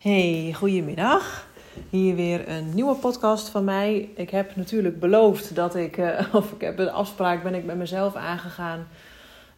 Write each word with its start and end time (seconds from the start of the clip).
Hey, 0.00 0.52
goedemiddag. 0.56 1.46
Hier 1.90 2.14
weer 2.14 2.48
een 2.48 2.74
nieuwe 2.74 2.94
podcast 2.94 3.48
van 3.48 3.64
mij. 3.64 4.10
Ik 4.16 4.30
heb 4.30 4.56
natuurlijk 4.56 5.00
beloofd 5.00 5.54
dat 5.54 5.74
ik, 5.74 5.96
uh, 5.96 6.20
of 6.34 6.52
ik 6.52 6.60
heb 6.60 6.78
een 6.78 6.90
afspraak 6.90 7.42
ben 7.42 7.54
ik 7.54 7.64
met 7.64 7.76
mezelf 7.76 8.14
aangegaan, 8.14 8.86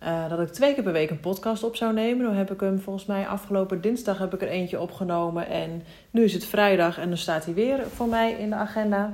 uh, 0.03 0.29
dat 0.29 0.40
ik 0.40 0.48
twee 0.48 0.74
keer 0.74 0.82
per 0.82 0.93
week 0.93 1.11
een 1.11 1.21
podcast 1.21 1.62
op 1.62 1.77
zou 1.77 1.93
nemen. 1.93 2.30
Nu 2.30 2.37
heb 2.37 2.51
ik 2.51 2.61
hem 2.61 2.80
volgens 2.80 3.06
mij 3.06 3.27
afgelopen 3.27 3.80
dinsdag 3.80 4.19
heb 4.19 4.35
ik 4.35 4.43
er 4.43 4.48
eentje 4.48 4.80
opgenomen 4.80 5.46
en 5.46 5.82
nu 6.10 6.24
is 6.24 6.32
het 6.32 6.44
vrijdag 6.44 6.98
en 6.98 7.08
dan 7.08 7.18
staat 7.18 7.44
hij 7.44 7.54
weer 7.54 7.86
voor 7.94 8.08
mij 8.08 8.32
in 8.32 8.50
de 8.50 8.56
agenda. 8.56 9.12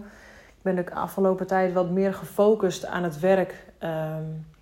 Ik 0.48 0.62
ben 0.62 0.74
de 0.74 0.94
afgelopen 0.94 1.46
tijd 1.46 1.72
wat 1.72 1.90
meer 1.90 2.14
gefocust 2.14 2.86
aan 2.86 3.02
het 3.02 3.20
werk. 3.20 3.66
Um, 3.80 4.53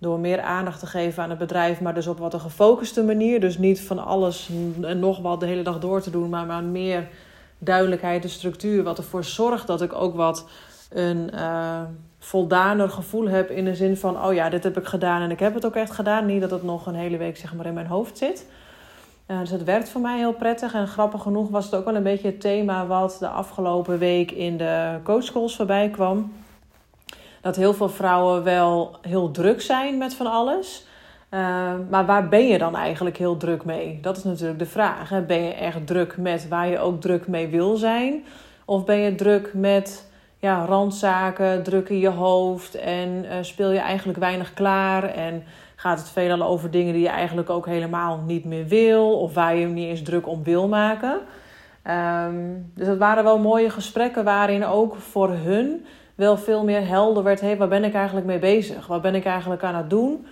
door 0.00 0.18
meer 0.18 0.40
aandacht 0.40 0.80
te 0.80 0.86
geven 0.86 1.22
aan 1.22 1.30
het 1.30 1.38
bedrijf, 1.38 1.80
maar 1.80 1.94
dus 1.94 2.06
op 2.06 2.18
wat 2.18 2.34
een 2.34 2.40
gefocuste 2.40 3.04
manier. 3.04 3.40
Dus 3.40 3.58
niet 3.58 3.80
van 3.80 4.04
alles 4.04 4.50
en 4.82 4.98
nog 4.98 5.20
wat 5.20 5.40
de 5.40 5.46
hele 5.46 5.62
dag 5.62 5.78
door 5.78 6.00
te 6.00 6.10
doen, 6.10 6.28
maar, 6.28 6.46
maar 6.46 6.64
meer 6.64 7.08
duidelijkheid, 7.58 8.22
de 8.22 8.28
structuur. 8.28 8.82
Wat 8.82 8.98
ervoor 8.98 9.24
zorgt 9.24 9.66
dat 9.66 9.82
ik 9.82 9.92
ook 9.92 10.16
wat 10.16 10.48
een 10.90 11.30
uh, 11.34 11.80
voldaner 12.18 12.90
gevoel 12.90 13.28
heb 13.28 13.50
in 13.50 13.64
de 13.64 13.74
zin 13.74 13.96
van: 13.96 14.24
oh 14.24 14.34
ja, 14.34 14.48
dit 14.48 14.64
heb 14.64 14.78
ik 14.78 14.86
gedaan 14.86 15.22
en 15.22 15.30
ik 15.30 15.40
heb 15.40 15.54
het 15.54 15.66
ook 15.66 15.76
echt 15.76 15.90
gedaan. 15.90 16.26
Niet 16.26 16.40
dat 16.40 16.50
het 16.50 16.62
nog 16.62 16.86
een 16.86 16.94
hele 16.94 17.16
week 17.16 17.36
zeg 17.36 17.54
maar 17.54 17.66
in 17.66 17.74
mijn 17.74 17.86
hoofd 17.86 18.18
zit. 18.18 18.46
Uh, 19.26 19.40
dus 19.40 19.50
het 19.50 19.64
werkt 19.64 19.88
voor 19.88 20.00
mij 20.00 20.18
heel 20.18 20.32
prettig. 20.32 20.74
En 20.74 20.88
grappig 20.88 21.22
genoeg 21.22 21.48
was 21.48 21.64
het 21.64 21.74
ook 21.74 21.84
wel 21.84 21.94
een 21.94 22.02
beetje 22.02 22.26
het 22.26 22.40
thema 22.40 22.86
wat 22.86 23.16
de 23.20 23.28
afgelopen 23.28 23.98
week 23.98 24.30
in 24.30 24.56
de 24.56 24.98
coachcalls 25.02 25.56
voorbij 25.56 25.88
kwam 25.88 26.32
dat 27.40 27.56
heel 27.56 27.74
veel 27.74 27.88
vrouwen 27.88 28.42
wel 28.42 28.96
heel 29.02 29.30
druk 29.30 29.60
zijn 29.60 29.98
met 29.98 30.14
van 30.14 30.26
alles. 30.26 30.86
Uh, 31.30 31.40
maar 31.90 32.06
waar 32.06 32.28
ben 32.28 32.46
je 32.46 32.58
dan 32.58 32.76
eigenlijk 32.76 33.16
heel 33.16 33.36
druk 33.36 33.64
mee? 33.64 33.98
Dat 34.02 34.16
is 34.16 34.24
natuurlijk 34.24 34.58
de 34.58 34.66
vraag. 34.66 35.08
Hè? 35.08 35.22
Ben 35.22 35.42
je 35.42 35.52
echt 35.52 35.86
druk 35.86 36.16
met 36.16 36.48
waar 36.48 36.68
je 36.68 36.78
ook 36.78 37.00
druk 37.00 37.28
mee 37.28 37.48
wil 37.48 37.76
zijn? 37.76 38.24
Of 38.64 38.84
ben 38.84 38.98
je 38.98 39.14
druk 39.14 39.50
met 39.54 40.10
ja, 40.38 40.64
randzaken, 40.64 41.62
druk 41.62 41.88
in 41.88 41.98
je 41.98 42.08
hoofd 42.08 42.74
en 42.74 43.24
uh, 43.24 43.32
speel 43.40 43.70
je 43.70 43.78
eigenlijk 43.78 44.18
weinig 44.18 44.54
klaar? 44.54 45.04
En 45.04 45.42
gaat 45.76 45.98
het 45.98 46.08
veelal 46.10 46.42
over 46.42 46.70
dingen 46.70 46.92
die 46.92 47.02
je 47.02 47.08
eigenlijk 47.08 47.50
ook 47.50 47.66
helemaal 47.66 48.22
niet 48.26 48.44
meer 48.44 48.66
wil, 48.66 49.20
of 49.20 49.34
waar 49.34 49.56
je 49.56 49.66
niet 49.66 49.88
eens 49.88 50.02
druk 50.02 50.28
om 50.28 50.42
wil 50.42 50.68
maken? 50.68 51.20
Um, 52.26 52.70
dus 52.74 52.86
dat 52.86 52.98
waren 52.98 53.24
wel 53.24 53.38
mooie 53.38 53.70
gesprekken 53.70 54.24
waarin 54.24 54.64
ook 54.64 54.96
voor 54.96 55.28
hun 55.28 55.86
wel 56.20 56.36
veel 56.36 56.64
meer 56.64 56.86
helder 56.86 57.22
werd: 57.22 57.40
hey, 57.40 57.56
waar 57.56 57.68
ben 57.68 57.84
ik 57.84 57.94
eigenlijk 57.94 58.26
mee 58.26 58.38
bezig? 58.38 58.86
Wat 58.86 59.02
ben 59.02 59.14
ik 59.14 59.24
eigenlijk 59.24 59.62
aan 59.62 59.74
het 59.74 59.90
doen? 59.90 60.26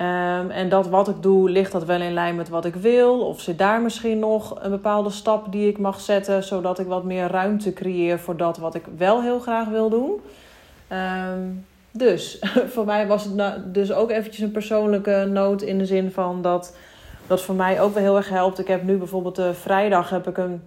Um, 0.00 0.50
en 0.50 0.68
dat 0.68 0.88
wat 0.88 1.08
ik 1.08 1.22
doe, 1.22 1.50
ligt 1.50 1.72
dat 1.72 1.84
wel 1.84 2.00
in 2.00 2.12
lijn 2.12 2.36
met 2.36 2.48
wat 2.48 2.64
ik 2.64 2.74
wil? 2.74 3.20
Of 3.20 3.40
zit 3.40 3.58
daar 3.58 3.80
misschien 3.80 4.18
nog 4.18 4.62
een 4.62 4.70
bepaalde 4.70 5.10
stap 5.10 5.52
die 5.52 5.68
ik 5.68 5.78
mag 5.78 6.00
zetten, 6.00 6.42
zodat 6.42 6.78
ik 6.78 6.86
wat 6.86 7.04
meer 7.04 7.26
ruimte 7.26 7.72
creëer 7.72 8.18
voor 8.18 8.36
dat 8.36 8.58
wat 8.58 8.74
ik 8.74 8.84
wel 8.96 9.22
heel 9.22 9.38
graag 9.38 9.68
wil 9.68 9.88
doen? 9.88 10.20
Um, 10.92 11.66
dus 11.90 12.38
voor 12.74 12.84
mij 12.84 13.06
was 13.06 13.24
het 13.24 13.34
nou 13.34 13.60
dus 13.64 13.92
ook 13.92 14.10
eventjes 14.10 14.44
een 14.44 14.50
persoonlijke 14.50 15.28
noot 15.30 15.62
in 15.62 15.78
de 15.78 15.86
zin 15.86 16.10
van 16.10 16.42
dat 16.42 16.76
dat 17.26 17.42
voor 17.42 17.54
mij 17.54 17.80
ook 17.80 17.94
wel 17.94 18.02
heel 18.02 18.16
erg 18.16 18.28
helpt. 18.28 18.58
Ik 18.58 18.68
heb 18.68 18.82
nu 18.82 18.96
bijvoorbeeld 18.96 19.36
de 19.36 19.54
vrijdag 19.54 20.10
heb 20.10 20.28
ik 20.28 20.36
een 20.36 20.62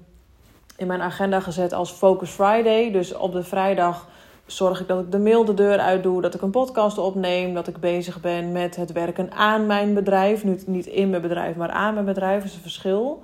in 0.80 0.88
mijn 0.88 1.02
agenda 1.02 1.40
gezet 1.40 1.74
als 1.74 1.92
Focus 1.92 2.30
Friday. 2.30 2.92
Dus 2.92 3.14
op 3.14 3.32
de 3.32 3.44
vrijdag 3.44 4.08
zorg 4.46 4.80
ik 4.80 4.88
dat 4.88 5.00
ik 5.00 5.12
de 5.12 5.20
mail 5.20 5.46
de 5.46 5.54
deur 5.54 5.80
uit 5.80 6.04
doe, 6.04 6.22
dat 6.22 6.34
ik 6.34 6.42
een 6.42 6.52
podcast 6.52 6.98
opneem, 6.98 7.54
dat 7.54 7.68
ik 7.68 7.78
bezig 7.78 8.22
ben 8.22 8.52
met 8.52 8.76
het 8.76 8.92
werken 8.92 9.32
aan 9.32 9.66
mijn 9.66 9.94
bedrijf. 9.94 10.44
Nu 10.44 10.60
niet 10.66 10.86
in 10.86 11.10
mijn 11.10 11.22
bedrijf, 11.22 11.56
maar 11.56 11.70
aan 11.70 11.94
mijn 11.94 12.06
bedrijf 12.06 12.44
is 12.44 12.54
een 12.54 12.62
verschil. 12.62 13.24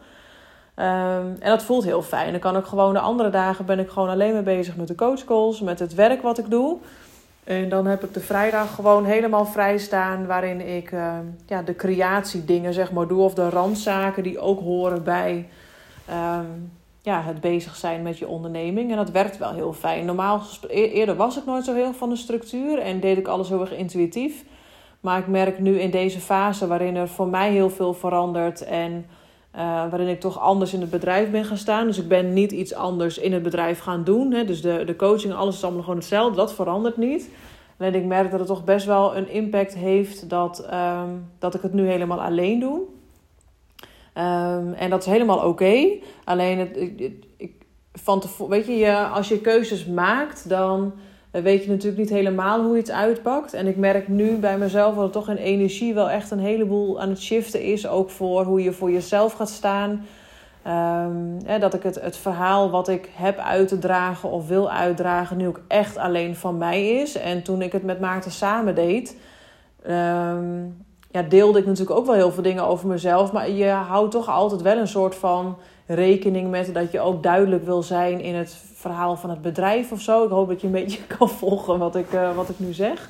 Um, 0.76 0.86
en 1.40 1.50
dat 1.50 1.64
voelt 1.64 1.84
heel 1.84 2.02
fijn. 2.02 2.32
Dan 2.32 2.40
kan 2.40 2.58
ik 2.58 2.66
gewoon 2.66 2.94
de 2.94 3.00
andere 3.00 3.30
dagen 3.30 3.66
ben 3.66 3.80
ik 3.80 3.90
gewoon 3.90 4.10
alleen 4.10 4.34
maar 4.34 4.44
bezig 4.44 4.76
met 4.76 4.88
de 4.88 4.96
coachcalls, 4.96 5.62
met 5.62 5.80
het 5.80 5.94
werk 5.94 6.22
wat 6.22 6.38
ik 6.38 6.50
doe. 6.50 6.78
En 7.44 7.70
dan 7.70 7.86
heb 7.86 8.04
ik 8.04 8.14
de 8.14 8.20
vrijdag 8.20 8.76
gewoon 8.76 9.06
helemaal 9.06 9.46
vrij 9.46 9.78
staan, 9.78 10.26
waarin 10.26 10.62
ik 10.62 10.92
uh, 10.92 11.14
ja, 11.46 11.62
de 11.62 11.76
creatiedingen 11.76 12.74
zeg 12.74 12.92
maar 12.92 13.08
doe, 13.08 13.22
of 13.22 13.34
de 13.34 13.50
randzaken 13.50 14.24
die 14.24 14.40
ook 14.40 14.60
horen 14.60 15.04
bij 15.04 15.48
um, 16.10 16.72
ja, 17.06 17.22
het 17.22 17.42
bezig 17.42 17.76
zijn 17.76 18.02
met 18.02 18.18
je 18.18 18.28
onderneming. 18.28 18.92
En 18.92 18.98
dat 18.98 19.12
werkt 19.12 19.38
wel 19.38 19.54
heel 19.54 19.74
fijn. 19.74 20.06
Normaal, 20.06 20.42
e-, 20.68 20.90
eerder 20.90 21.16
was 21.16 21.38
ik 21.38 21.46
nooit 21.46 21.66
zo 21.66 21.74
heel 21.74 21.94
van 21.94 22.10
de 22.10 22.16
structuur 22.16 22.80
en 22.80 23.00
deed 23.00 23.18
ik 23.18 23.28
alles 23.28 23.50
heel 23.50 23.62
erg 23.62 23.76
intuïtief. 23.76 24.44
Maar 25.00 25.20
ik 25.20 25.28
merk 25.28 25.60
nu 25.60 25.80
in 25.80 25.92
deze 25.92 26.20
fase 26.20 26.68
waarin 26.68 26.96
er 26.96 27.08
voor 27.08 27.28
mij 27.28 27.52
heel 27.52 27.70
veel 27.70 27.94
verandert 27.94 28.64
en 28.64 28.92
uh, 29.56 29.62
waarin 29.62 30.08
ik 30.08 30.20
toch 30.20 30.40
anders 30.40 30.74
in 30.74 30.82
het 30.82 30.90
bedrijf 30.90 31.32
ben 31.32 31.46
gaan 31.46 31.58
staan. 31.58 31.88
Dus 31.88 31.98
ik 31.98 32.08
ben 32.08 32.34
niet 32.34 32.52
iets 32.52 32.74
anders 32.74 33.18
in 33.18 33.34
het 33.34 33.44
bedrijf 33.44 33.80
gaan 33.80 34.04
doen. 34.04 34.32
Hè. 34.32 34.46
Dus 34.46 34.62
de, 34.62 34.84
de 34.86 34.96
coaching, 34.96 35.34
alles 35.34 35.56
is 35.56 35.64
allemaal 35.64 35.82
gewoon 35.82 35.98
hetzelfde. 35.98 36.36
Dat 36.36 36.54
verandert 36.54 36.98
niet. 36.98 37.30
Alleen 37.78 37.96
ik 37.96 38.06
merk 38.06 38.32
dat 38.32 38.40
het 38.40 38.48
toch 38.48 38.64
best 38.64 38.86
wel 38.86 39.16
een 39.16 39.30
impact 39.30 39.76
heeft 39.76 40.30
dat, 40.30 40.68
um, 40.74 41.32
dat 41.40 41.56
ik 41.56 41.62
het 41.62 41.74
nu 41.74 41.88
helemaal 41.88 42.22
alleen 42.22 42.60
doe. 42.60 42.82
Um, 44.18 44.74
en 44.74 44.90
dat 44.90 45.00
is 45.00 45.06
helemaal 45.06 45.48
oké. 45.48 45.88
Alleen, 46.24 46.60
het, 46.60 46.78
ik, 47.38 47.54
van 47.94 48.24
weet 48.50 48.66
je, 48.66 48.98
als 48.98 49.28
je 49.28 49.42
keuzes 49.42 49.86
maakt, 49.86 50.50
dan 50.50 50.94
weet 51.32 51.64
je 51.64 51.70
natuurlijk 51.70 51.98
niet 51.98 52.10
helemaal 52.10 52.64
hoe 52.64 52.72
je 52.72 52.82
het 52.82 52.92
uitpakt. 52.92 53.54
En 53.54 53.68
ik 53.68 53.78
merk 53.78 54.08
nu 54.08 54.36
bij 54.36 54.58
mezelf 54.58 54.96
dat 54.96 55.04
er 55.04 55.12
toch 55.12 55.30
in 55.30 55.36
energie 55.36 55.94
wel 55.94 56.10
echt 56.10 56.32
een 56.32 56.40
heleboel 56.40 57.02
aan 57.02 57.10
het 57.10 57.22
shiften 57.22 57.62
is. 57.62 57.88
Ook 57.88 58.10
voor 58.10 58.44
hoe 58.44 58.64
je 58.64 58.72
voor 58.72 58.92
jezelf 58.92 59.34
gaat 59.34 59.50
staan. 59.50 60.06
Um, 60.68 61.60
dat 61.60 61.74
ik 61.74 61.84
het, 61.84 62.02
het 62.02 62.18
verhaal 62.18 62.70
wat 62.70 62.88
ik 62.88 63.10
heb 63.14 63.38
uit 63.38 63.68
te 63.68 63.80
dragen 63.80 64.30
of 64.30 64.48
wil 64.48 64.72
uitdragen, 64.72 65.38
nu 65.38 65.48
ook 65.48 65.62
echt 65.68 65.98
alleen 65.98 66.36
van 66.36 66.58
mij 66.58 66.90
is. 66.90 67.16
En 67.16 67.44
toen 67.44 67.62
ik 67.62 67.72
het 67.72 67.84
met 67.84 68.00
Maarten 68.00 68.32
samen 68.32 68.76
deed, 68.76 69.18
um, 69.90 70.86
ja, 71.16 71.22
deelde 71.22 71.60
ik 71.60 71.66
natuurlijk 71.66 71.98
ook 71.98 72.06
wel 72.06 72.16
heel 72.16 72.32
veel 72.32 72.44
dingen 72.44 72.68
over 72.68 72.88
mezelf. 72.88 73.32
Maar 73.32 73.50
je 73.50 73.70
houdt 73.70 74.12
toch 74.12 74.30
altijd 74.30 74.62
wel 74.62 74.78
een 74.78 74.88
soort 74.88 75.16
van 75.16 75.58
rekening 75.86 76.50
met 76.50 76.74
dat 76.74 76.92
je 76.92 77.00
ook 77.00 77.24
duidelijk 77.24 77.66
wil 77.66 77.84
zijn 77.84 78.20
in 78.22 78.36
het 78.36 78.58
verhaal 78.74 79.16
van 79.16 79.30
het 79.30 79.42
bedrijf 79.42 79.92
of 79.92 80.02
zo. 80.02 80.24
Ik 80.24 80.30
hoop 80.30 80.48
dat 80.48 80.62
je 80.62 80.68
een 80.68 80.74
beetje 80.74 81.02
kan 81.18 81.30
volgen 81.30 81.80
wat 81.80 81.96
ik, 81.96 82.14
uh, 82.14 82.36
wat 82.36 82.50
ik 82.50 82.60
nu 82.60 82.74
zeg. 82.74 83.00
Uh, 83.00 83.06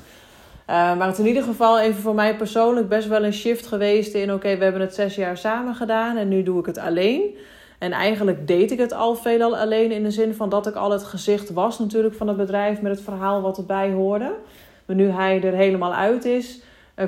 maar 0.66 1.06
het 1.06 1.12
is 1.12 1.18
in 1.18 1.26
ieder 1.26 1.42
geval 1.42 1.78
even 1.78 2.02
voor 2.02 2.14
mij 2.14 2.36
persoonlijk 2.36 2.88
best 2.88 3.08
wel 3.08 3.24
een 3.24 3.32
shift 3.32 3.66
geweest 3.66 4.14
in... 4.14 4.32
oké, 4.32 4.56
we 4.56 4.62
hebben 4.64 4.82
het 4.82 4.94
zes 4.94 5.14
jaar 5.14 5.36
samen 5.36 5.74
gedaan 5.74 6.16
en 6.16 6.28
nu 6.28 6.42
doe 6.42 6.60
ik 6.60 6.66
het 6.66 6.78
alleen. 6.78 7.36
En 7.78 7.92
eigenlijk 7.92 8.46
deed 8.46 8.70
ik 8.70 8.78
het 8.78 8.92
al 8.92 9.14
veelal 9.14 9.56
alleen 9.56 9.92
in 9.92 10.02
de 10.02 10.10
zin 10.10 10.34
van 10.34 10.48
dat 10.48 10.66
ik 10.66 10.74
al 10.74 10.90
het 10.90 11.04
gezicht 11.04 11.52
was 11.52 11.78
natuurlijk 11.78 12.14
van 12.14 12.28
het 12.28 12.36
bedrijf... 12.36 12.80
met 12.80 12.92
het 12.92 13.04
verhaal 13.04 13.40
wat 13.40 13.58
erbij 13.58 13.90
hoorde. 13.90 14.32
Maar 14.84 14.96
nu 14.96 15.08
hij 15.08 15.42
er 15.42 15.54
helemaal 15.54 15.94
uit 15.94 16.24
is 16.24 16.60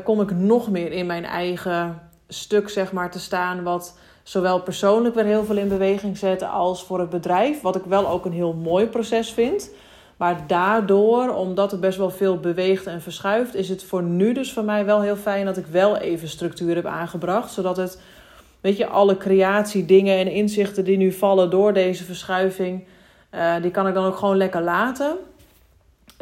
kom 0.05 0.21
ik 0.21 0.31
nog 0.31 0.71
meer 0.71 0.93
in 0.93 1.07
mijn 1.07 1.25
eigen 1.25 2.01
stuk 2.29 2.69
zeg 2.69 2.93
maar, 2.93 3.11
te 3.11 3.21
staan. 3.21 3.63
Wat 3.63 3.99
zowel 4.23 4.63
persoonlijk 4.63 5.15
weer 5.15 5.25
heel 5.25 5.45
veel 5.45 5.57
in 5.57 5.69
beweging 5.69 6.19
zet 6.19 6.43
als 6.43 6.85
voor 6.85 7.01
het 7.01 7.11
bedrijf. 7.11 7.61
Wat 7.61 7.77
ik 7.77 7.85
wel 7.85 8.09
ook 8.09 8.25
een 8.25 8.33
heel 8.33 8.53
mooi 8.53 8.87
proces 8.87 9.33
vind. 9.33 9.71
Maar 10.17 10.45
daardoor, 10.47 11.29
omdat 11.35 11.73
er 11.73 11.79
best 11.79 11.99
wel 11.99 12.11
veel 12.11 12.39
beweegt 12.39 12.87
en 12.87 13.03
verschuift, 13.03 13.55
is 13.55 13.69
het 13.69 13.85
voor 13.85 14.03
nu 14.03 14.33
dus 14.33 14.53
voor 14.53 14.65
mij 14.65 14.85
wel 14.85 15.01
heel 15.01 15.17
fijn 15.17 15.45
dat 15.45 15.57
ik 15.57 15.67
wel 15.67 15.97
even 15.97 16.29
structuur 16.29 16.75
heb 16.75 16.87
aangebracht. 16.87 17.53
Zodat 17.53 17.77
het, 17.77 18.01
weet 18.61 18.77
je, 18.77 18.87
alle 18.87 19.17
creatiedingen 19.17 20.19
en 20.19 20.31
inzichten 20.31 20.85
die 20.85 20.97
nu 20.97 21.13
vallen 21.13 21.51
door 21.51 21.73
deze 21.73 22.05
verschuiving, 22.05 22.85
uh, 23.35 23.55
die 23.63 23.71
kan 23.71 23.89
ik 23.89 23.95
dan 23.95 24.05
ook 24.05 24.17
gewoon 24.17 24.37
lekker 24.37 24.63
laten. 24.63 25.17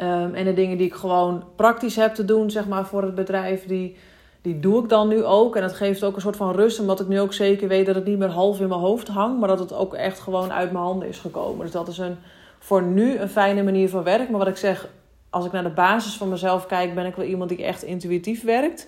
Um, 0.01 0.33
en 0.33 0.45
de 0.45 0.53
dingen 0.53 0.77
die 0.77 0.87
ik 0.87 0.93
gewoon 0.93 1.43
praktisch 1.55 1.95
heb 1.95 2.13
te 2.13 2.25
doen, 2.25 2.51
zeg 2.51 2.67
maar, 2.67 2.85
voor 2.85 3.03
het 3.03 3.15
bedrijf, 3.15 3.65
die, 3.65 3.95
die 4.41 4.59
doe 4.59 4.83
ik 4.83 4.89
dan 4.89 5.07
nu 5.07 5.23
ook. 5.23 5.55
En 5.55 5.61
dat 5.61 5.73
geeft 5.73 6.03
ook 6.03 6.15
een 6.15 6.21
soort 6.21 6.35
van 6.35 6.55
rust, 6.55 6.79
omdat 6.79 6.99
ik 6.99 7.07
nu 7.07 7.19
ook 7.19 7.33
zeker 7.33 7.67
weet 7.67 7.85
dat 7.85 7.95
het 7.95 8.05
niet 8.05 8.17
meer 8.17 8.29
half 8.29 8.59
in 8.59 8.67
mijn 8.67 8.79
hoofd 8.79 9.07
hangt, 9.07 9.39
maar 9.39 9.47
dat 9.47 9.59
het 9.59 9.73
ook 9.73 9.93
echt 9.93 10.19
gewoon 10.19 10.53
uit 10.53 10.71
mijn 10.71 10.83
handen 10.83 11.07
is 11.07 11.17
gekomen. 11.17 11.61
Dus 11.61 11.71
dat 11.71 11.87
is 11.87 11.97
een, 11.97 12.17
voor 12.59 12.83
nu 12.83 13.17
een 13.17 13.29
fijne 13.29 13.63
manier 13.63 13.89
van 13.89 14.03
werk. 14.03 14.29
Maar 14.29 14.39
wat 14.39 14.47
ik 14.47 14.57
zeg, 14.57 14.87
als 15.29 15.45
ik 15.45 15.51
naar 15.51 15.63
de 15.63 15.69
basis 15.69 16.17
van 16.17 16.29
mezelf 16.29 16.65
kijk, 16.65 16.95
ben 16.95 17.05
ik 17.05 17.15
wel 17.15 17.25
iemand 17.25 17.49
die 17.49 17.63
echt 17.63 17.83
intuïtief 17.83 18.43
werkt. 18.43 18.87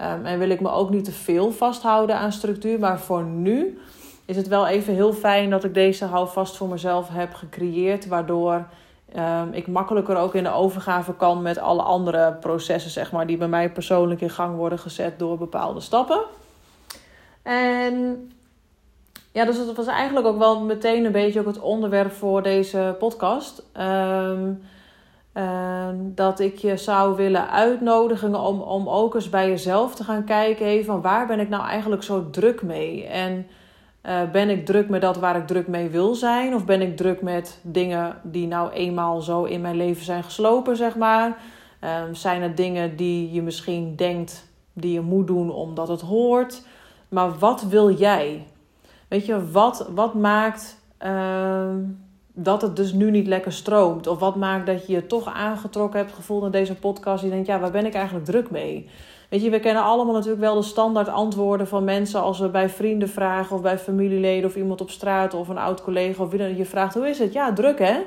Um, 0.00 0.24
en 0.24 0.38
wil 0.38 0.50
ik 0.50 0.60
me 0.60 0.70
ook 0.70 0.90
niet 0.90 1.04
te 1.04 1.12
veel 1.12 1.52
vasthouden 1.52 2.16
aan 2.16 2.32
structuur. 2.32 2.78
Maar 2.78 3.00
voor 3.00 3.22
nu 3.22 3.78
is 4.24 4.36
het 4.36 4.48
wel 4.48 4.66
even 4.66 4.94
heel 4.94 5.12
fijn 5.12 5.50
dat 5.50 5.64
ik 5.64 5.74
deze 5.74 6.04
houvast 6.04 6.56
voor 6.56 6.68
mezelf 6.68 7.08
heb 7.08 7.34
gecreëerd, 7.34 8.06
waardoor 8.06 8.66
um, 9.16 9.52
ik 9.52 9.66
makkelijker 9.66 10.16
ook 10.16 10.34
in 10.34 10.42
de 10.42 10.52
overgave 10.52 11.14
kan 11.14 11.42
met 11.42 11.58
alle 11.58 11.82
andere 11.82 12.32
processen, 12.32 12.90
zeg 12.90 13.12
maar, 13.12 13.26
die 13.26 13.36
bij 13.36 13.48
mij 13.48 13.70
persoonlijk 13.72 14.20
in 14.20 14.30
gang 14.30 14.56
worden 14.56 14.78
gezet 14.78 15.18
door 15.18 15.38
bepaalde 15.38 15.80
stappen. 15.80 16.20
En 17.42 18.30
ja, 19.32 19.44
dus 19.44 19.56
dat 19.56 19.76
was 19.76 19.86
eigenlijk 19.86 20.26
ook 20.26 20.38
wel 20.38 20.60
meteen 20.60 21.04
een 21.04 21.12
beetje 21.12 21.40
ook 21.40 21.46
het 21.46 21.60
onderwerp 21.60 22.12
voor 22.12 22.42
deze 22.42 22.96
podcast. 22.98 23.62
Um, 23.80 24.62
dat 26.14 26.40
ik 26.40 26.58
je 26.58 26.76
zou 26.76 27.16
willen 27.16 27.50
uitnodigen 27.50 28.34
om, 28.34 28.60
om 28.60 28.88
ook 28.88 29.14
eens 29.14 29.28
bij 29.28 29.48
jezelf 29.48 29.94
te 29.94 30.04
gaan 30.04 30.24
kijken: 30.24 30.66
hey, 30.66 30.84
van 30.84 31.00
waar 31.00 31.26
ben 31.26 31.40
ik 31.40 31.48
nou 31.48 31.64
eigenlijk 31.64 32.02
zo 32.02 32.30
druk 32.30 32.62
mee? 32.62 33.06
En 33.06 33.46
Uh, 34.06 34.30
ben 34.30 34.50
ik 34.50 34.66
druk 34.66 34.88
met 34.88 35.00
dat 35.00 35.16
waar 35.16 35.36
ik 35.36 35.46
druk 35.46 35.68
mee 35.68 35.88
wil 35.88 36.14
zijn? 36.14 36.54
Of 36.54 36.64
ben 36.64 36.80
ik 36.80 36.96
druk 36.96 37.22
met 37.22 37.58
dingen 37.62 38.16
die 38.22 38.46
nou 38.46 38.70
eenmaal 38.70 39.20
zo 39.20 39.44
in 39.44 39.60
mijn 39.60 39.76
leven 39.76 40.04
zijn 40.04 40.22
geslopen, 40.22 40.76
zeg 40.76 40.96
maar? 40.96 41.36
Um, 42.06 42.14
zijn 42.14 42.42
het 42.42 42.56
dingen 42.56 42.96
die 42.96 43.32
je 43.32 43.42
misschien 43.42 43.96
denkt 43.96 44.48
die 44.72 44.92
je 44.92 45.00
moet 45.00 45.26
doen 45.26 45.50
omdat 45.50 45.88
het 45.88 46.00
hoort? 46.00 46.62
Maar 47.08 47.38
wat 47.38 47.62
wil 47.62 47.90
jij? 47.90 48.46
Weet 49.08 49.26
je, 49.26 49.50
wat, 49.50 49.88
wat 49.94 50.14
maakt 50.14 50.80
uh, 51.02 51.74
dat 52.32 52.62
het 52.62 52.76
dus 52.76 52.92
nu 52.92 53.10
niet 53.10 53.26
lekker 53.26 53.52
stroomt? 53.52 54.06
Of 54.06 54.18
wat 54.18 54.36
maakt 54.36 54.66
dat 54.66 54.86
je 54.86 54.92
je 54.92 55.06
toch 55.06 55.34
aangetrokken 55.34 56.00
hebt 56.00 56.12
gevoeld 56.12 56.42
naar 56.42 56.50
deze 56.50 56.74
podcast? 56.74 57.22
Je 57.22 57.30
denkt, 57.30 57.46
ja, 57.46 57.58
waar 57.58 57.70
ben 57.70 57.86
ik 57.86 57.94
eigenlijk 57.94 58.24
druk 58.24 58.50
mee? 58.50 58.88
Weet 59.30 59.42
je, 59.42 59.50
we 59.50 59.60
kennen 59.60 59.82
allemaal 59.82 60.14
natuurlijk 60.14 60.40
wel 60.40 60.54
de 60.54 60.62
standaard 60.62 61.08
antwoorden 61.08 61.68
van 61.68 61.84
mensen 61.84 62.22
als 62.22 62.38
we 62.38 62.48
bij 62.48 62.68
vrienden 62.68 63.08
vragen 63.08 63.56
of 63.56 63.62
bij 63.62 63.78
familieleden 63.78 64.48
of 64.48 64.56
iemand 64.56 64.80
op 64.80 64.90
straat 64.90 65.34
of 65.34 65.48
een 65.48 65.58
oud 65.58 65.82
collega 65.82 66.22
of 66.22 66.30
wie 66.30 66.56
je 66.56 66.64
vraagt 66.64 66.94
hoe 66.94 67.08
is 67.08 67.18
het? 67.18 67.32
Ja, 67.32 67.52
druk 67.52 67.78
hè? 67.78 68.02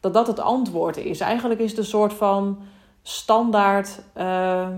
Dat 0.00 0.14
dat 0.14 0.26
het 0.26 0.40
antwoord 0.40 0.96
is. 0.96 1.20
Eigenlijk 1.20 1.60
is 1.60 1.70
het 1.70 1.78
een 1.78 1.84
soort 1.84 2.12
van 2.12 2.58
standaard, 3.02 4.00
uh, 4.16 4.68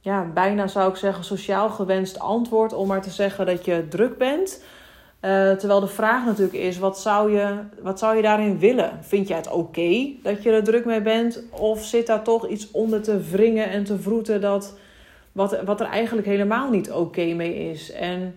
ja, 0.00 0.30
bijna 0.34 0.66
zou 0.66 0.90
ik 0.90 0.96
zeggen 0.96 1.24
sociaal 1.24 1.70
gewenst 1.70 2.18
antwoord 2.18 2.72
om 2.72 2.86
maar 2.86 3.02
te 3.02 3.10
zeggen 3.10 3.46
dat 3.46 3.64
je 3.64 3.86
druk 3.88 4.18
bent. 4.18 4.62
Uh, 5.20 5.50
terwijl 5.52 5.80
de 5.80 5.86
vraag 5.86 6.24
natuurlijk 6.24 6.58
is: 6.58 6.78
wat 6.78 7.00
zou 7.00 7.32
je, 7.32 7.58
wat 7.82 7.98
zou 7.98 8.16
je 8.16 8.22
daarin 8.22 8.58
willen? 8.58 8.98
Vind 9.00 9.28
jij 9.28 9.36
het 9.36 9.50
oké 9.50 10.10
dat 10.22 10.42
je 10.42 10.50
er 10.50 10.64
druk 10.64 10.84
mee 10.84 11.02
bent? 11.02 11.42
Of 11.50 11.84
zit 11.84 12.06
daar 12.06 12.22
toch 12.22 12.48
iets 12.48 12.70
onder 12.70 13.02
te 13.02 13.20
wringen 13.20 13.70
en 13.70 13.84
te 13.84 13.98
vroeten 13.98 14.40
dat 14.40 14.74
wat, 15.34 15.62
wat 15.64 15.80
er 15.80 15.86
eigenlijk 15.86 16.26
helemaal 16.26 16.70
niet 16.70 16.90
oké 16.92 17.24
mee 17.24 17.70
is. 17.70 17.92
En 17.92 18.34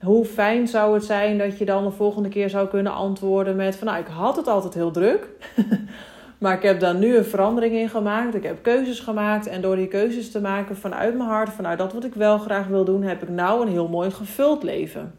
hoe 0.00 0.24
fijn 0.24 0.68
zou 0.68 0.94
het 0.94 1.04
zijn 1.04 1.38
dat 1.38 1.58
je 1.58 1.64
dan 1.64 1.84
de 1.84 1.90
volgende 1.90 2.28
keer 2.28 2.50
zou 2.50 2.68
kunnen 2.68 2.92
antwoorden 2.92 3.56
met 3.56 3.76
van 3.76 3.86
nou, 3.86 3.98
ik 3.98 4.06
had 4.06 4.36
het 4.36 4.48
altijd 4.48 4.74
heel 4.74 4.90
druk. 4.90 5.28
maar 6.38 6.56
ik 6.56 6.62
heb 6.62 6.80
daar 6.80 6.94
nu 6.94 7.16
een 7.16 7.24
verandering 7.24 7.74
in 7.74 7.88
gemaakt. 7.88 8.34
Ik 8.34 8.42
heb 8.42 8.62
keuzes 8.62 9.00
gemaakt. 9.00 9.46
En 9.46 9.60
door 9.60 9.76
die 9.76 9.88
keuzes 9.88 10.30
te 10.30 10.40
maken 10.40 10.76
vanuit 10.76 11.16
mijn 11.16 11.28
hart, 11.28 11.48
vanuit 11.48 11.78
dat 11.78 11.92
wat 11.92 12.04
ik 12.04 12.14
wel 12.14 12.38
graag 12.38 12.66
wil 12.66 12.84
doen, 12.84 13.02
heb 13.02 13.22
ik 13.22 13.28
nou 13.28 13.62
een 13.62 13.72
heel 13.72 13.88
mooi 13.88 14.10
gevuld 14.10 14.62
leven. 14.62 15.14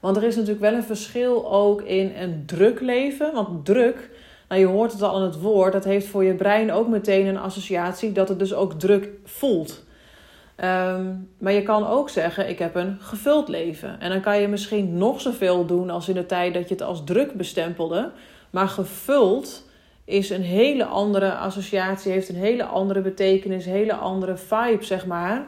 Want 0.00 0.16
er 0.16 0.24
is 0.24 0.36
natuurlijk 0.36 0.60
wel 0.60 0.74
een 0.74 0.82
verschil 0.82 1.52
ook 1.52 1.82
in 1.82 2.12
een 2.16 2.42
druk 2.46 2.80
leven. 2.80 3.32
Want 3.32 3.64
druk, 3.64 4.10
nou, 4.50 4.62
je 4.62 4.68
hoort 4.68 4.92
het 4.92 5.02
al 5.02 5.16
in 5.16 5.22
het 5.22 5.40
woord, 5.40 5.72
dat 5.72 5.84
heeft 5.84 6.06
voor 6.06 6.24
je 6.24 6.34
brein 6.34 6.72
ook 6.72 6.88
meteen 6.88 7.26
een 7.26 7.38
associatie 7.38 8.12
dat 8.12 8.28
het 8.28 8.38
dus 8.38 8.54
ook 8.54 8.72
druk 8.72 9.08
voelt. 9.24 9.84
Ehm, 10.56 11.06
maar 11.38 11.52
je 11.52 11.62
kan 11.62 11.86
ook 11.86 12.08
zeggen, 12.08 12.48
ik 12.48 12.58
heb 12.58 12.74
een 12.74 12.96
gevuld 13.00 13.48
leven. 13.48 14.00
En 14.00 14.10
dan 14.10 14.20
kan 14.20 14.40
je 14.40 14.48
misschien 14.48 14.98
nog 14.98 15.20
zoveel 15.20 15.66
doen 15.66 15.90
als 15.90 16.08
in 16.08 16.14
de 16.14 16.26
tijd 16.26 16.54
dat 16.54 16.68
je 16.68 16.74
het 16.74 16.82
als 16.82 17.04
druk 17.04 17.34
bestempelde. 17.34 18.10
Maar 18.50 18.68
gevuld 18.68 19.68
is 20.04 20.30
een 20.30 20.42
hele 20.42 20.84
andere 20.84 21.34
associatie, 21.34 22.12
heeft 22.12 22.28
een 22.28 22.34
hele 22.34 22.64
andere 22.64 23.00
betekenis, 23.00 23.64
hele 23.64 23.94
andere 23.94 24.36
vibe, 24.36 24.84
zeg 24.84 25.06
maar. 25.06 25.44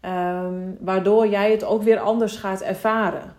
Ehm, 0.00 0.54
waardoor 0.80 1.26
jij 1.28 1.50
het 1.50 1.64
ook 1.64 1.82
weer 1.82 1.98
anders 1.98 2.36
gaat 2.36 2.60
ervaren. 2.60 3.34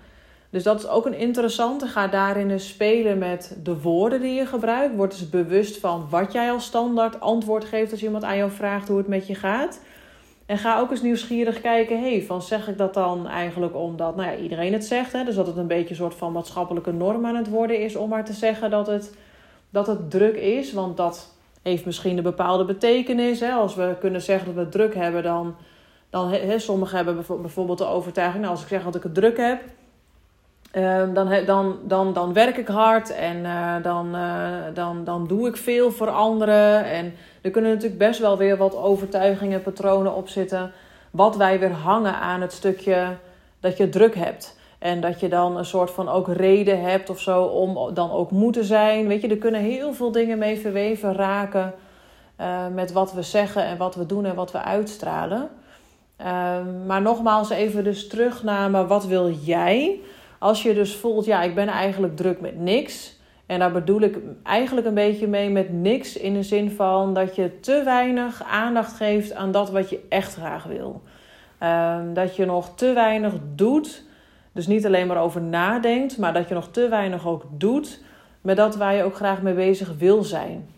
Dus 0.57 0.65
dat 0.65 0.79
is 0.79 0.87
ook 0.87 1.05
een 1.05 1.17
interessante. 1.17 1.87
Ga 1.87 2.07
daarin 2.07 2.49
eens 2.49 2.67
spelen 2.67 3.17
met 3.17 3.57
de 3.63 3.81
woorden 3.81 4.21
die 4.21 4.33
je 4.33 4.45
gebruikt. 4.45 4.95
Word 4.95 5.13
eens 5.13 5.29
bewust 5.29 5.79
van 5.79 6.07
wat 6.09 6.31
jij 6.31 6.51
als 6.51 6.65
standaard 6.65 7.19
antwoord 7.19 7.65
geeft 7.65 7.91
als 7.91 8.03
iemand 8.03 8.23
aan 8.23 8.37
jou 8.37 8.51
vraagt 8.51 8.87
hoe 8.87 8.97
het 8.97 9.07
met 9.07 9.27
je 9.27 9.35
gaat. 9.35 9.81
En 10.45 10.57
ga 10.57 10.79
ook 10.79 10.91
eens 10.91 11.01
nieuwsgierig 11.01 11.61
kijken, 11.61 12.01
hey, 12.01 12.23
van 12.23 12.41
zeg 12.41 12.67
ik 12.67 12.77
dat 12.77 12.93
dan 12.93 13.27
eigenlijk 13.27 13.75
omdat 13.75 14.15
nou 14.15 14.31
ja, 14.31 14.37
iedereen 14.37 14.73
het 14.73 14.85
zegt. 14.85 15.11
Hè? 15.11 15.23
Dus 15.23 15.35
dat 15.35 15.47
het 15.47 15.57
een 15.57 15.67
beetje 15.67 15.89
een 15.89 15.95
soort 15.95 16.15
van 16.15 16.31
maatschappelijke 16.31 16.91
norm 16.91 17.25
aan 17.25 17.35
het 17.35 17.49
worden 17.49 17.79
is 17.79 17.95
om 17.95 18.09
maar 18.09 18.25
te 18.25 18.33
zeggen 18.33 18.69
dat 18.69 18.87
het, 18.87 19.15
dat 19.69 19.87
het 19.87 20.11
druk 20.11 20.35
is. 20.35 20.73
Want 20.73 20.97
dat 20.97 21.33
heeft 21.61 21.85
misschien 21.85 22.17
een 22.17 22.23
bepaalde 22.23 22.65
betekenis. 22.65 23.39
Hè? 23.39 23.51
Als 23.51 23.75
we 23.75 23.95
kunnen 23.99 24.21
zeggen 24.21 24.55
dat 24.55 24.63
we 24.63 24.69
druk 24.69 24.95
hebben, 24.95 25.23
dan, 25.23 25.55
dan 26.09 26.29
hè, 26.29 26.59
sommigen 26.59 26.95
hebben 26.95 27.25
bijvoorbeeld 27.41 27.77
de 27.77 27.85
overtuiging, 27.85 28.41
nou, 28.41 28.55
als 28.55 28.63
ik 28.63 28.69
zeg 28.69 28.83
dat 28.83 28.95
ik 28.95 29.03
het 29.03 29.13
druk 29.13 29.37
heb, 29.37 29.61
Ehm, 30.77 31.13
dan, 31.13 31.45
dan, 31.45 31.79
dan, 31.83 32.13
dan 32.13 32.33
werk 32.33 32.57
ik 32.57 32.67
hard 32.67 33.15
en 33.15 33.37
uh, 33.37 33.75
dan, 33.83 34.15
uh, 34.15 34.43
dan, 34.73 35.03
dan 35.03 35.27
doe 35.27 35.47
ik 35.47 35.57
veel 35.57 35.91
voor 35.91 36.09
anderen. 36.09 36.85
En 36.85 37.13
er 37.41 37.51
kunnen 37.51 37.71
natuurlijk 37.71 37.99
best 37.99 38.19
wel 38.19 38.37
weer 38.37 38.57
wat 38.57 38.75
overtuigingen, 38.75 39.61
patronen 39.61 40.15
op 40.15 40.29
zitten. 40.29 40.71
Wat 41.11 41.35
wij 41.35 41.59
weer 41.59 41.71
hangen 41.71 42.15
aan 42.15 42.41
het 42.41 42.53
stukje 42.53 43.07
dat 43.59 43.77
je 43.77 43.89
druk 43.89 44.15
hebt. 44.15 44.59
En 44.79 45.01
dat 45.01 45.19
je 45.19 45.29
dan 45.29 45.57
een 45.57 45.65
soort 45.65 45.91
van 45.91 46.09
ook 46.09 46.27
reden 46.27 46.81
hebt 46.81 47.09
of 47.09 47.19
zo 47.19 47.43
om 47.43 47.93
dan 47.93 48.11
ook 48.11 48.31
moeten 48.31 48.63
zijn. 48.63 49.07
Weet 49.07 49.21
je, 49.21 49.27
er 49.27 49.37
kunnen 49.37 49.61
heel 49.61 49.93
veel 49.93 50.11
dingen 50.11 50.37
mee 50.37 50.59
verweven 50.59 51.13
raken 51.13 51.73
uh, 52.41 52.67
met 52.73 52.91
wat 52.91 53.13
we 53.13 53.21
zeggen 53.21 53.63
en 53.63 53.77
wat 53.77 53.95
we 53.95 54.05
doen 54.05 54.25
en 54.25 54.35
wat 54.35 54.51
we 54.51 54.61
uitstralen. 54.61 55.49
Ehm, 56.17 56.85
maar 56.85 57.01
nogmaals 57.01 57.49
even 57.49 57.83
dus 57.83 58.07
terug 58.07 58.43
naar 58.43 58.69
maar 58.69 58.87
wat 58.87 59.05
wil 59.05 59.31
jij? 59.31 59.99
Als 60.39 60.63
je 60.63 60.73
dus 60.73 60.95
voelt, 60.95 61.25
ja, 61.25 61.41
ik 61.41 61.55
ben 61.55 61.67
eigenlijk 61.67 62.15
druk 62.15 62.41
met 62.41 62.59
niks. 62.59 63.15
En 63.45 63.59
daar 63.59 63.71
bedoel 63.71 64.01
ik 64.01 64.17
eigenlijk 64.43 64.87
een 64.87 64.93
beetje 64.93 65.27
mee 65.27 65.49
met 65.49 65.73
niks 65.73 66.17
in 66.17 66.33
de 66.33 66.43
zin 66.43 66.71
van 66.71 67.13
dat 67.13 67.35
je 67.35 67.59
te 67.59 67.81
weinig 67.83 68.43
aandacht 68.43 68.93
geeft 68.93 69.33
aan 69.33 69.51
dat 69.51 69.69
wat 69.69 69.89
je 69.89 69.99
echt 70.09 70.33
graag 70.33 70.63
wil. 70.63 71.01
Um, 71.63 72.13
dat 72.13 72.35
je 72.35 72.45
nog 72.45 72.75
te 72.75 72.93
weinig 72.93 73.33
doet, 73.55 74.03
dus 74.51 74.67
niet 74.67 74.85
alleen 74.85 75.07
maar 75.07 75.21
over 75.21 75.41
nadenkt, 75.41 76.17
maar 76.17 76.33
dat 76.33 76.47
je 76.47 76.53
nog 76.53 76.67
te 76.71 76.87
weinig 76.87 77.27
ook 77.27 77.43
doet 77.49 78.03
met 78.41 78.57
dat 78.57 78.75
waar 78.75 78.95
je 78.95 79.03
ook 79.03 79.15
graag 79.15 79.41
mee 79.41 79.53
bezig 79.53 79.93
wil 79.97 80.23
zijn. 80.23 80.69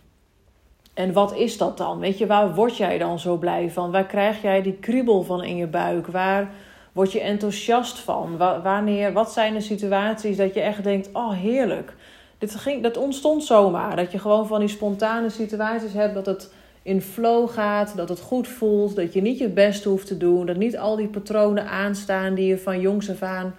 En 0.94 1.13
wat 1.13 1.35
is 1.35 1.57
dat 1.57 1.77
dan? 1.77 2.00
Weet 2.00 2.17
je, 2.17 2.27
waar 2.27 2.56
word 2.56 2.77
jij 2.77 2.97
dan 2.97 3.19
zo 3.19 3.38
blij 3.38 3.69
van? 3.69 3.91
Waar 3.91 4.06
krijg 4.06 4.41
jij 4.41 4.61
die 4.61 4.73
kriebel 4.73 5.23
van 5.23 5.44
in 5.44 5.56
je 5.56 5.67
buik? 5.67 6.07
Waar 6.07 6.51
Word 6.91 7.12
je 7.12 7.21
enthousiast 7.21 8.00
van? 8.00 8.38
Wanneer, 8.38 9.13
wat 9.13 9.31
zijn 9.31 9.53
de 9.53 9.62
situaties 9.62 10.38
dat 10.38 10.53
je 10.53 10.62
echt 10.62 10.83
denkt: 10.83 11.09
oh 11.13 11.31
heerlijk. 11.31 11.94
Dit 12.38 12.56
ging, 12.56 12.83
dat 12.83 12.97
ontstond 12.97 13.44
zomaar. 13.44 13.95
Dat 13.95 14.12
je 14.12 14.19
gewoon 14.19 14.47
van 14.47 14.59
die 14.59 14.69
spontane 14.69 15.30
situaties 15.30 15.94
hebt 15.94 16.13
dat 16.13 16.25
het 16.25 16.53
in 16.81 17.01
flow 17.01 17.50
gaat, 17.50 17.94
dat 17.95 18.09
het 18.09 18.19
goed 18.19 18.47
voelt, 18.47 18.95
dat 18.95 19.13
je 19.13 19.21
niet 19.21 19.38
je 19.38 19.50
best 19.50 19.83
hoeft 19.83 20.07
te 20.07 20.18
doen, 20.18 20.45
dat 20.45 20.56
niet 20.56 20.77
al 20.77 20.95
die 20.95 21.07
patronen 21.07 21.68
aanstaan 21.68 22.33
die 22.33 22.47
je 22.47 22.57
van 22.57 22.80
jongs 22.80 23.09
af 23.09 23.21
aan 23.21 23.56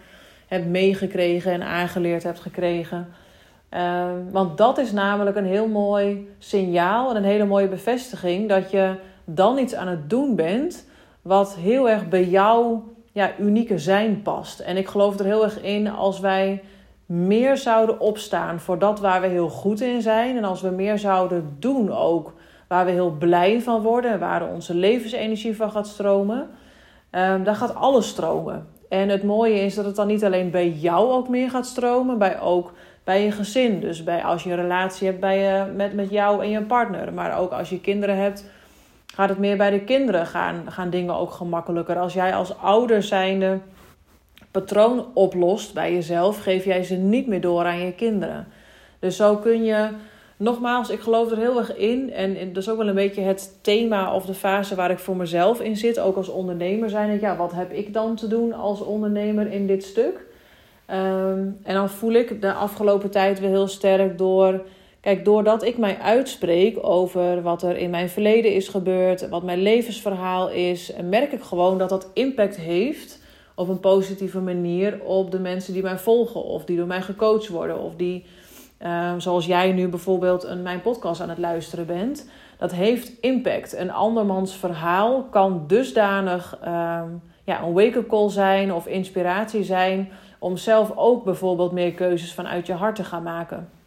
hebt 0.47 0.67
meegekregen 0.67 1.53
en 1.53 1.63
aangeleerd 1.63 2.23
hebt 2.23 2.41
gekregen. 2.41 3.09
Ehm, 3.69 4.31
want 4.31 4.59
dat 4.59 4.79
is 4.79 4.93
namelijk 4.93 5.37
een 5.37 5.47
heel 5.47 5.69
mooi 5.69 6.29
signaal 6.39 7.11
en 7.11 7.17
een 7.17 7.25
hele 7.25 7.45
mooie 7.45 7.69
bevestiging 7.69 8.49
dat 8.49 8.71
je 8.71 8.95
dan 9.25 9.59
iets 9.59 9.75
aan 9.75 9.89
het 9.89 10.11
doen 10.11 10.37
bent 10.37 10.87
wat 11.23 11.55
heel 11.55 11.89
erg 11.89 12.09
bij 12.09 12.25
jou 12.25 12.79
ja, 13.13 13.31
unieke 13.39 13.79
zijn 13.79 14.23
past. 14.23 14.61
En 14.61 14.77
ik 14.77 14.89
geloof 14.89 15.19
er 15.19 15.25
heel 15.25 15.45
erg 15.45 15.63
in 15.63 15.91
als 15.91 16.21
wij 16.21 16.63
meer 17.07 17.57
zouden 17.57 18.01
opstaan 18.01 18.61
voor 18.61 18.79
dat 18.79 19.01
waar 19.01 19.21
we 19.21 19.27
heel 19.27 19.49
goed 19.49 19.81
in 19.81 20.03
zijn. 20.03 20.37
En 20.37 20.45
als 20.45 20.61
we 20.61 20.71
meer 20.71 20.99
zouden 20.99 21.57
doen 21.59 21.93
ook 21.93 22.33
waar 22.69 22.85
we 22.85 22.91
heel 22.91 23.11
blij 23.11 23.61
van 23.61 23.83
worden. 23.83 24.19
Waar 24.19 24.49
onze 24.49 24.75
levensenergie 24.75 25.57
van 25.57 25.71
gaat 25.71 25.87
stromen. 25.87 26.49
Um, 27.11 27.45
dan 27.45 27.55
gaat 27.55 27.75
alles 27.75 28.09
stromen. 28.09 28.69
En 28.89 29.09
het 29.09 29.23
mooie 29.23 29.61
is 29.61 29.75
dat 29.75 29.85
het 29.85 29.97
dan 29.97 30.07
niet 30.07 30.25
alleen 30.25 30.51
bij 30.51 30.69
jou 30.69 31.11
ook 31.11 31.29
meer 31.29 31.51
gaat 31.51 31.67
stromen. 31.67 32.19
Bij 32.19 32.41
ook 32.41 32.73
bij 33.05 33.25
je 33.25 33.31
gezin. 33.31 33.81
Dus 33.81 34.05
bij, 34.05 34.25
als 34.25 34.43
je 34.43 34.51
een 34.51 34.57
relatie 34.57 35.07
hebt 35.07 35.21
bij 35.21 35.39
je, 35.39 35.73
met, 35.77 35.95
met 35.95 36.11
jou 36.11 36.43
en 36.43 36.51
je 36.51 36.63
partner. 36.63 37.13
Maar 37.13 37.39
ook 37.39 37.51
als 37.51 37.71
je 37.71 37.81
kinderen 37.81 38.17
hebt 38.17 38.45
gaat 39.15 39.29
het 39.29 39.39
meer 39.39 39.57
bij 39.57 39.71
de 39.71 39.81
kinderen 39.81 40.27
gaan, 40.27 40.65
gaan 40.69 40.91
dingen 40.91 41.15
ook 41.15 41.31
gemakkelijker. 41.31 41.99
Als 41.99 42.13
jij 42.13 42.35
als 42.35 42.59
ouder 42.59 43.03
zijnde 43.03 43.59
patroon 44.51 45.07
oplost 45.15 45.75
bij 45.75 45.93
jezelf, 45.93 46.43
geef 46.43 46.65
jij 46.65 46.83
ze 46.83 46.95
niet 46.95 47.27
meer 47.27 47.41
door 47.41 47.65
aan 47.65 47.85
je 47.85 47.93
kinderen. 47.93 48.47
Dus 48.99 49.17
zo 49.17 49.37
kun 49.37 49.65
je, 49.65 49.89
nogmaals, 50.37 50.91
ik 50.91 51.01
geloof 51.01 51.31
er 51.31 51.37
heel 51.37 51.59
erg 51.59 51.77
in. 51.77 52.13
En 52.13 52.53
dat 52.53 52.63
is 52.63 52.69
ook 52.69 52.79
wel 52.79 52.89
een 52.89 52.95
beetje 52.95 53.21
het 53.21 53.59
thema 53.61 54.15
of 54.15 54.27
de 54.27 54.35
fase 54.35 54.75
waar 54.75 54.91
ik 54.91 54.99
voor 54.99 55.17
mezelf 55.17 55.61
in 55.61 55.77
zit. 55.77 55.99
Ook 55.99 56.17
als 56.17 56.29
ondernemer 56.29 56.91
zijn. 56.91 57.21
Ja, 57.21 57.37
wat 57.37 57.53
heb 57.53 57.73
ik 57.73 57.93
dan 57.93 58.17
te 58.17 58.29
doen 58.29 58.53
als 58.53 58.81
ondernemer 58.81 59.53
in 59.53 59.67
dit 59.67 59.85
stuk? 59.85 60.29
Ehm, 60.87 61.47
en 61.63 61.75
dan 61.75 61.89
voel 61.89 62.13
ik 62.13 62.41
de 62.41 62.53
afgelopen 62.53 63.11
tijd 63.11 63.41
weer 63.41 63.49
heel 63.49 63.69
sterk 63.69 64.19
door 64.19 64.61
Kijk, 65.01 65.25
doordat 65.25 65.63
ik 65.63 65.79
mij 65.79 65.99
uitspreek 65.99 66.79
over 66.81 67.43
wat 67.43 67.63
er 67.63 67.77
in 67.77 67.91
mijn 67.91 68.09
verleden 68.09 68.55
is 68.55 68.69
gebeurd, 68.69 69.29
wat 69.29 69.43
mijn 69.43 69.63
levensverhaal 69.63 70.51
is, 70.51 70.93
merk 71.05 71.33
ik 71.33 71.43
gewoon 71.43 71.79
dat 71.79 71.89
dat 71.89 72.11
impact 72.15 72.57
heeft 72.57 73.23
op 73.55 73.69
een 73.69 73.81
positieve 73.81 74.41
manier 74.41 75.01
op 75.05 75.31
de 75.31 75.39
mensen 75.39 75.73
die 75.73 75.83
mij 75.83 75.99
volgen 75.99 76.45
of 76.45 76.65
die 76.65 76.77
door 76.77 76.87
mij 76.87 77.03
gecoacht 77.03 77.49
worden 77.49 77.79
of 77.79 77.95
die, 77.97 78.25
uh, 78.83 79.13
zoals 79.19 79.47
jij 79.47 79.73
nu 79.73 79.89
bijvoorbeeld 79.89 80.45
een, 80.45 80.63
mijn 80.63 80.81
podcast 80.81 81.21
aan 81.21 81.29
het 81.29 81.39
luisteren 81.39 81.87
bent. 81.87 82.31
Dat 82.59 82.73
heeft 82.73 83.13
impact. 83.21 83.77
Een 83.77 83.93
andermans 83.93 84.57
verhaal 84.57 85.23
kan 85.23 85.65
dusdanig 85.67 86.59
uh, 86.65 87.03
ja, 87.45 87.63
een 87.63 87.73
wake-up 87.73 88.09
call 88.09 88.29
zijn 88.29 88.73
of 88.73 88.87
inspiratie 88.87 89.65
zijn 89.65 90.09
Om 90.39 90.57
zelf 90.57 90.93
ook 90.97 91.25
bijvoorbeeld 91.25 91.73
meer 91.73 91.93
keuzes 91.93 92.35
vanuit 92.35 92.67
je 92.67 92.73
hart 92.73 92.97
te 92.97 93.05
gaan 93.05 93.23
maken. 93.23 93.80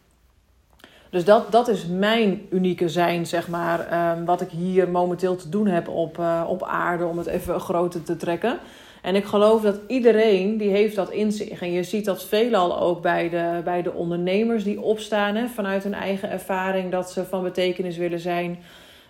Dus 1.14 1.24
dat, 1.24 1.52
dat 1.52 1.68
is 1.68 1.86
mijn 1.86 2.46
unieke 2.50 2.88
zijn, 2.88 3.26
zeg 3.26 3.48
maar. 3.48 3.88
Ehm, 3.88 4.24
wat 4.24 4.40
ik 4.40 4.50
hier 4.50 4.88
momenteel 4.88 5.36
te 5.36 5.48
doen 5.48 5.66
heb 5.66 5.88
op, 5.88 6.18
uh, 6.18 6.44
op 6.48 6.62
aarde, 6.62 7.06
om 7.06 7.18
het 7.18 7.26
even 7.26 7.60
groter 7.60 8.02
te 8.02 8.16
trekken. 8.16 8.58
En 9.02 9.14
ik 9.14 9.24
geloof 9.24 9.62
dat 9.62 9.78
iedereen 9.86 10.56
die 10.56 10.70
heeft 10.70 10.96
dat 10.96 11.10
in 11.10 11.32
zich. 11.32 11.60
En 11.60 11.72
je 11.72 11.82
ziet 11.82 12.04
dat 12.04 12.24
veelal 12.24 12.80
ook 12.80 13.02
bij 13.02 13.28
de, 13.28 13.60
bij 13.64 13.82
de 13.82 13.92
ondernemers 13.92 14.64
die 14.64 14.80
opstaan 14.80 15.34
hè, 15.34 15.46
vanuit 15.46 15.82
hun 15.82 15.94
eigen 15.94 16.30
ervaring 16.30 16.90
dat 16.90 17.10
ze 17.10 17.24
van 17.24 17.42
betekenis 17.42 17.96
willen 17.96 18.20
zijn. 18.20 18.58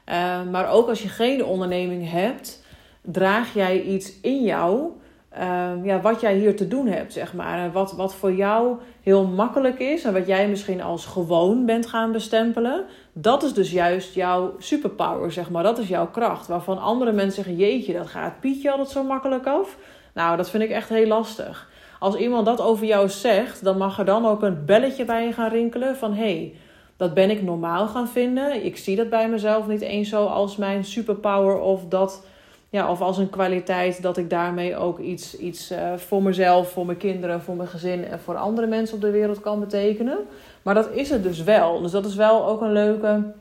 Uh, 0.09 0.43
maar 0.51 0.71
ook 0.71 0.89
als 0.89 1.03
je 1.03 1.09
geen 1.09 1.45
onderneming 1.45 2.11
hebt, 2.11 2.63
draag 3.01 3.55
jij 3.55 3.83
iets 3.83 4.13
in 4.21 4.43
jou 4.43 4.91
uh, 5.39 5.85
ja, 5.85 6.01
wat 6.01 6.21
jij 6.21 6.35
hier 6.35 6.57
te 6.57 6.69
doen 6.69 6.87
hebt, 6.87 7.13
zeg 7.13 7.35
maar. 7.35 7.73
Wat, 7.73 7.93
wat 7.93 8.15
voor 8.15 8.33
jou 8.33 8.77
heel 9.03 9.27
makkelijk 9.27 9.79
is 9.79 10.05
en 10.05 10.13
wat 10.13 10.27
jij 10.27 10.49
misschien 10.49 10.83
als 10.83 11.07
gewoon 11.07 11.67
bent 11.67 11.87
gaan 11.87 12.13
bestempelen, 12.13 12.85
dat 13.13 13.43
is 13.43 13.55
dus 13.55 13.71
juist 13.71 14.15
jouw 14.15 14.55
superpower, 14.59 15.33
zeg 15.33 15.51
maar. 15.51 15.63
Dat 15.63 15.79
is 15.79 15.89
jouw 15.89 16.07
kracht. 16.07 16.47
Waarvan 16.47 16.79
andere 16.81 17.13
mensen 17.13 17.45
zeggen: 17.45 17.57
Jeetje, 17.57 17.93
dat 17.93 18.07
gaat 18.07 18.41
Pietje 18.41 18.71
altijd 18.71 18.89
zo 18.89 19.05
makkelijk 19.05 19.47
af. 19.47 19.77
Nou, 20.15 20.37
dat 20.37 20.51
vind 20.51 20.63
ik 20.63 20.71
echt 20.71 20.89
heel 20.89 21.07
lastig. 21.07 21.71
Als 21.99 22.17
iemand 22.17 22.47
dat 22.47 22.61
over 22.61 22.87
jou 22.87 23.09
zegt, 23.09 23.65
dan 23.65 23.77
mag 23.77 23.99
er 23.99 24.05
dan 24.05 24.27
ook 24.27 24.43
een 24.43 24.65
belletje 24.65 25.05
bij 25.05 25.27
je 25.27 25.33
gaan 25.33 25.51
rinkelen 25.51 25.97
van. 25.97 26.15
Hey, 26.15 26.55
dat 26.97 27.15
ben 27.15 27.31
ik 27.31 27.43
normaal 27.43 27.87
gaan 27.87 28.09
vinden. 28.09 28.65
Ik 28.65 28.77
zie 28.77 28.97
dat 28.97 29.11
bij 29.11 29.29
mezelf 29.29 29.67
niet 29.67 29.81
eens 29.81 30.09
zo 30.09 30.27
als 30.27 30.57
mijn 30.57 30.85
superpower 30.85 31.59
of 31.59 31.85
dat 31.89 32.27
ja, 32.75 32.91
of 32.91 33.01
als 33.01 33.19
een 33.19 33.31
kwaliteit 33.31 34.03
dat 34.03 34.17
ik 34.17 34.31
daarmee 34.31 34.77
ook 34.77 34.99
iets, 34.99 35.37
iets 35.37 35.73
uh, 35.73 35.93
voor 35.97 36.23
mezelf, 36.23 36.71
voor 36.71 36.87
mijn 36.87 36.99
kinderen, 36.99 37.43
voor 37.43 37.57
mijn 37.57 37.69
gezin 37.69 38.05
en 38.05 38.21
voor 38.21 38.37
andere 38.37 38.67
mensen 38.67 38.95
op 38.95 39.01
de 39.01 39.11
wereld 39.11 39.41
kan 39.41 39.61
betekenen. 39.61 40.19
Maar 40.63 40.75
dat 40.75 40.91
is 40.91 41.11
het 41.11 41.23
dus 41.23 41.43
wel. 41.43 41.81
Dus 41.81 41.91
dat 41.91 42.05
is 42.05 42.15
wel 42.15 42.47
ook 42.47 42.61
een 42.61 42.73
leuke 42.73 43.33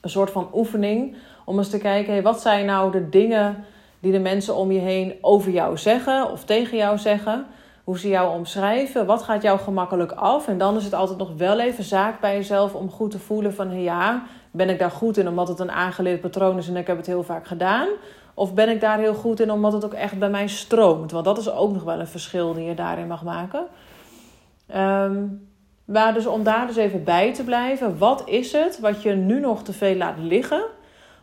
een 0.00 0.10
soort 0.10 0.30
van 0.30 0.48
oefening 0.54 1.16
om 1.44 1.58
eens 1.58 1.68
te 1.68 1.78
kijken, 1.78 2.22
wat 2.22 2.40
zijn 2.40 2.66
nou 2.66 2.92
de 2.92 3.08
dingen 3.08 3.64
die 4.00 4.12
de 4.12 4.18
mensen 4.18 4.54
om 4.54 4.72
je 4.72 4.80
heen 4.80 5.14
over 5.20 5.50
jou 5.50 5.78
zeggen 5.78 6.30
of 6.30 6.44
tegen 6.44 6.76
jou 6.76 6.98
zeggen? 6.98 7.46
Hoe 7.84 7.98
ze 7.98 8.08
jou 8.08 8.34
omschrijven? 8.34 9.06
Wat 9.06 9.22
gaat 9.22 9.42
jou 9.42 9.58
gemakkelijk 9.58 10.12
af? 10.12 10.48
En 10.48 10.58
dan 10.58 10.76
is 10.76 10.84
het 10.84 10.94
altijd 10.94 11.18
nog 11.18 11.36
wel 11.36 11.60
even 11.60 11.84
zaak 11.84 12.20
bij 12.20 12.34
jezelf 12.34 12.74
om 12.74 12.90
goed 12.90 13.10
te 13.10 13.18
voelen 13.18 13.54
van 13.54 13.82
ja, 13.82 14.22
ben 14.50 14.68
ik 14.68 14.78
daar 14.78 14.90
goed 14.90 15.16
in 15.16 15.28
omdat 15.28 15.48
het 15.48 15.58
een 15.58 15.70
aangeleerd 15.70 16.20
patroon 16.20 16.58
is 16.58 16.68
en 16.68 16.76
ik 16.76 16.86
heb 16.86 16.96
het 16.96 17.06
heel 17.06 17.22
vaak 17.22 17.46
gedaan? 17.46 17.88
Of 18.34 18.54
ben 18.54 18.68
ik 18.68 18.80
daar 18.80 18.98
heel 18.98 19.14
goed 19.14 19.40
in 19.40 19.50
omdat 19.50 19.72
het 19.72 19.84
ook 19.84 19.94
echt 19.94 20.18
bij 20.18 20.30
mij 20.30 20.46
stroomt? 20.46 21.10
Want 21.10 21.24
dat 21.24 21.38
is 21.38 21.50
ook 21.50 21.72
nog 21.72 21.82
wel 21.82 22.00
een 22.00 22.06
verschil 22.06 22.54
die 22.54 22.64
je 22.64 22.74
daarin 22.74 23.06
mag 23.06 23.22
maken. 23.22 23.66
Um, 24.76 25.50
maar 25.84 26.14
dus 26.14 26.26
om 26.26 26.42
daar 26.42 26.66
dus 26.66 26.76
even 26.76 27.04
bij 27.04 27.34
te 27.34 27.44
blijven, 27.44 27.98
wat 27.98 28.22
is 28.28 28.52
het 28.52 28.80
wat 28.80 29.02
je 29.02 29.12
nu 29.12 29.40
nog 29.40 29.62
te 29.62 29.72
veel 29.72 29.96
laat 29.96 30.18
liggen, 30.18 30.62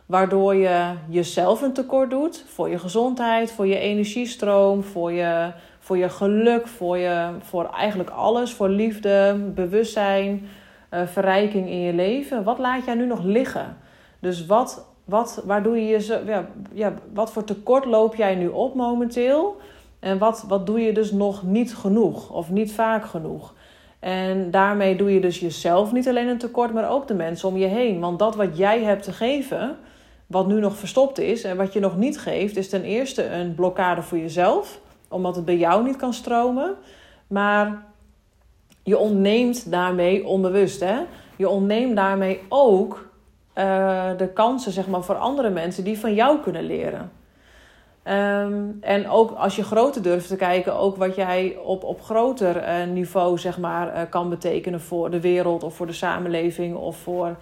waardoor 0.06 0.54
je 0.54 0.92
jezelf 1.08 1.62
een 1.62 1.72
tekort 1.72 2.10
doet 2.10 2.44
voor 2.48 2.68
je 2.68 2.78
gezondheid, 2.78 3.52
voor 3.52 3.66
je 3.66 3.78
energiestroom, 3.78 4.82
voor 4.82 5.12
je, 5.12 5.52
voor 5.78 5.96
je 5.96 6.08
geluk, 6.08 6.66
voor, 6.66 6.98
je, 6.98 7.30
voor 7.40 7.70
eigenlijk 7.76 8.10
alles, 8.10 8.52
voor 8.52 8.68
liefde, 8.68 9.50
bewustzijn, 9.54 10.48
uh, 10.90 11.06
verrijking 11.06 11.68
in 11.68 11.80
je 11.80 11.92
leven. 11.92 12.44
Wat 12.44 12.58
laat 12.58 12.84
jij 12.84 12.94
nu 12.94 13.06
nog 13.06 13.22
liggen? 13.22 13.76
Dus 14.18 14.46
wat 14.46 14.86
wat, 15.10 15.42
waar 15.44 15.62
doe 15.62 15.76
je 15.76 15.86
je 15.86 16.22
ja, 16.26 16.48
ja, 16.72 16.94
wat 17.14 17.32
voor 17.32 17.44
tekort 17.44 17.84
loop 17.84 18.14
jij 18.14 18.34
nu 18.34 18.48
op 18.48 18.74
momenteel? 18.74 19.56
En 19.98 20.18
wat, 20.18 20.44
wat 20.48 20.66
doe 20.66 20.80
je 20.80 20.92
dus 20.92 21.12
nog 21.12 21.42
niet 21.42 21.74
genoeg 21.74 22.30
of 22.30 22.50
niet 22.50 22.72
vaak 22.72 23.04
genoeg? 23.04 23.54
En 23.98 24.50
daarmee 24.50 24.96
doe 24.96 25.14
je 25.14 25.20
dus 25.20 25.40
jezelf 25.40 25.92
niet 25.92 26.08
alleen 26.08 26.28
een 26.28 26.38
tekort, 26.38 26.72
maar 26.72 26.90
ook 26.90 27.08
de 27.08 27.14
mensen 27.14 27.48
om 27.48 27.56
je 27.56 27.66
heen. 27.66 28.00
Want 28.00 28.18
dat 28.18 28.36
wat 28.36 28.56
jij 28.56 28.82
hebt 28.82 29.02
te 29.02 29.12
geven, 29.12 29.76
wat 30.26 30.46
nu 30.46 30.60
nog 30.60 30.76
verstopt 30.76 31.18
is 31.18 31.44
en 31.44 31.56
wat 31.56 31.72
je 31.72 31.80
nog 31.80 31.96
niet 31.96 32.18
geeft, 32.18 32.56
is 32.56 32.68
ten 32.68 32.82
eerste 32.82 33.30
een 33.30 33.54
blokkade 33.54 34.02
voor 34.02 34.18
jezelf, 34.18 34.80
omdat 35.08 35.36
het 35.36 35.44
bij 35.44 35.56
jou 35.56 35.84
niet 35.84 35.96
kan 35.96 36.12
stromen. 36.12 36.74
Maar 37.26 37.82
je 38.82 38.98
ontneemt 38.98 39.70
daarmee 39.70 40.26
onbewust, 40.26 40.80
hè? 40.80 40.98
Je 41.36 41.48
ontneemt 41.48 41.96
daarmee 41.96 42.40
ook 42.48 43.09
uh, 43.60 44.10
de 44.16 44.28
kansen 44.28 44.72
zeg 44.72 44.86
maar, 44.86 45.02
voor 45.02 45.14
andere 45.14 45.50
mensen 45.50 45.84
die 45.84 45.98
van 45.98 46.14
jou 46.14 46.40
kunnen 46.40 46.64
leren. 46.64 47.10
Um, 48.04 48.78
en 48.80 49.08
ook 49.08 49.30
als 49.30 49.56
je 49.56 49.62
groter 49.62 50.02
durft 50.02 50.28
te 50.28 50.36
kijken, 50.36 50.76
ook 50.76 50.96
wat 50.96 51.14
jij 51.14 51.56
op, 51.64 51.84
op 51.84 52.02
groter 52.02 52.56
uh, 52.56 52.92
niveau 52.92 53.38
zeg 53.38 53.58
maar, 53.58 53.86
uh, 53.86 54.00
kan 54.10 54.28
betekenen 54.28 54.80
voor 54.80 55.10
de 55.10 55.20
wereld 55.20 55.64
of 55.64 55.74
voor 55.74 55.86
de 55.86 55.92
samenleving 55.92 56.76
of 56.76 56.96
voor, 56.96 57.36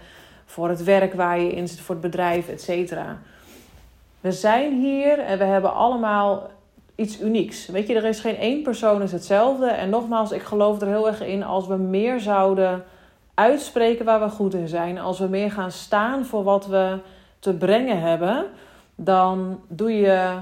voor 0.44 0.68
het 0.68 0.84
werk 0.84 1.14
waar 1.14 1.40
je 1.40 1.52
in 1.52 1.68
zit, 1.68 1.80
voor 1.80 1.94
het 1.94 2.04
bedrijf, 2.04 2.48
et 2.48 2.62
cetera. 2.62 3.18
We 4.20 4.32
zijn 4.32 4.72
hier 4.72 5.18
en 5.18 5.38
we 5.38 5.44
hebben 5.44 5.75
allemaal 5.75 6.50
iets 6.94 7.20
unieks. 7.20 7.66
Weet 7.66 7.87
je, 7.87 7.94
er 7.94 8.04
is 8.04 8.20
geen 8.20 8.37
één 8.37 8.62
persoon 8.62 9.02
is 9.02 9.12
hetzelfde. 9.12 9.66
En 9.66 9.90
nogmaals, 9.90 10.32
ik 10.32 10.42
geloof 10.42 10.80
er 10.80 10.88
heel 10.88 11.06
erg 11.06 11.22
in 11.22 11.44
als 11.44 11.66
we 11.66 11.76
meer 11.76 12.20
zouden 12.20 12.84
uitspreken 13.38 14.04
waar 14.04 14.21
we 14.21 14.28
goed 14.28 14.54
in 14.54 14.68
zijn, 14.68 14.99
als 14.99 15.18
we 15.18 15.26
meer 15.26 15.50
gaan 15.50 15.71
staan 15.71 16.25
voor 16.25 16.42
wat 16.42 16.66
we 16.66 16.99
te 17.38 17.54
brengen 17.54 18.00
hebben, 18.00 18.47
dan 18.95 19.61
doe 19.68 19.92
je 19.92 20.33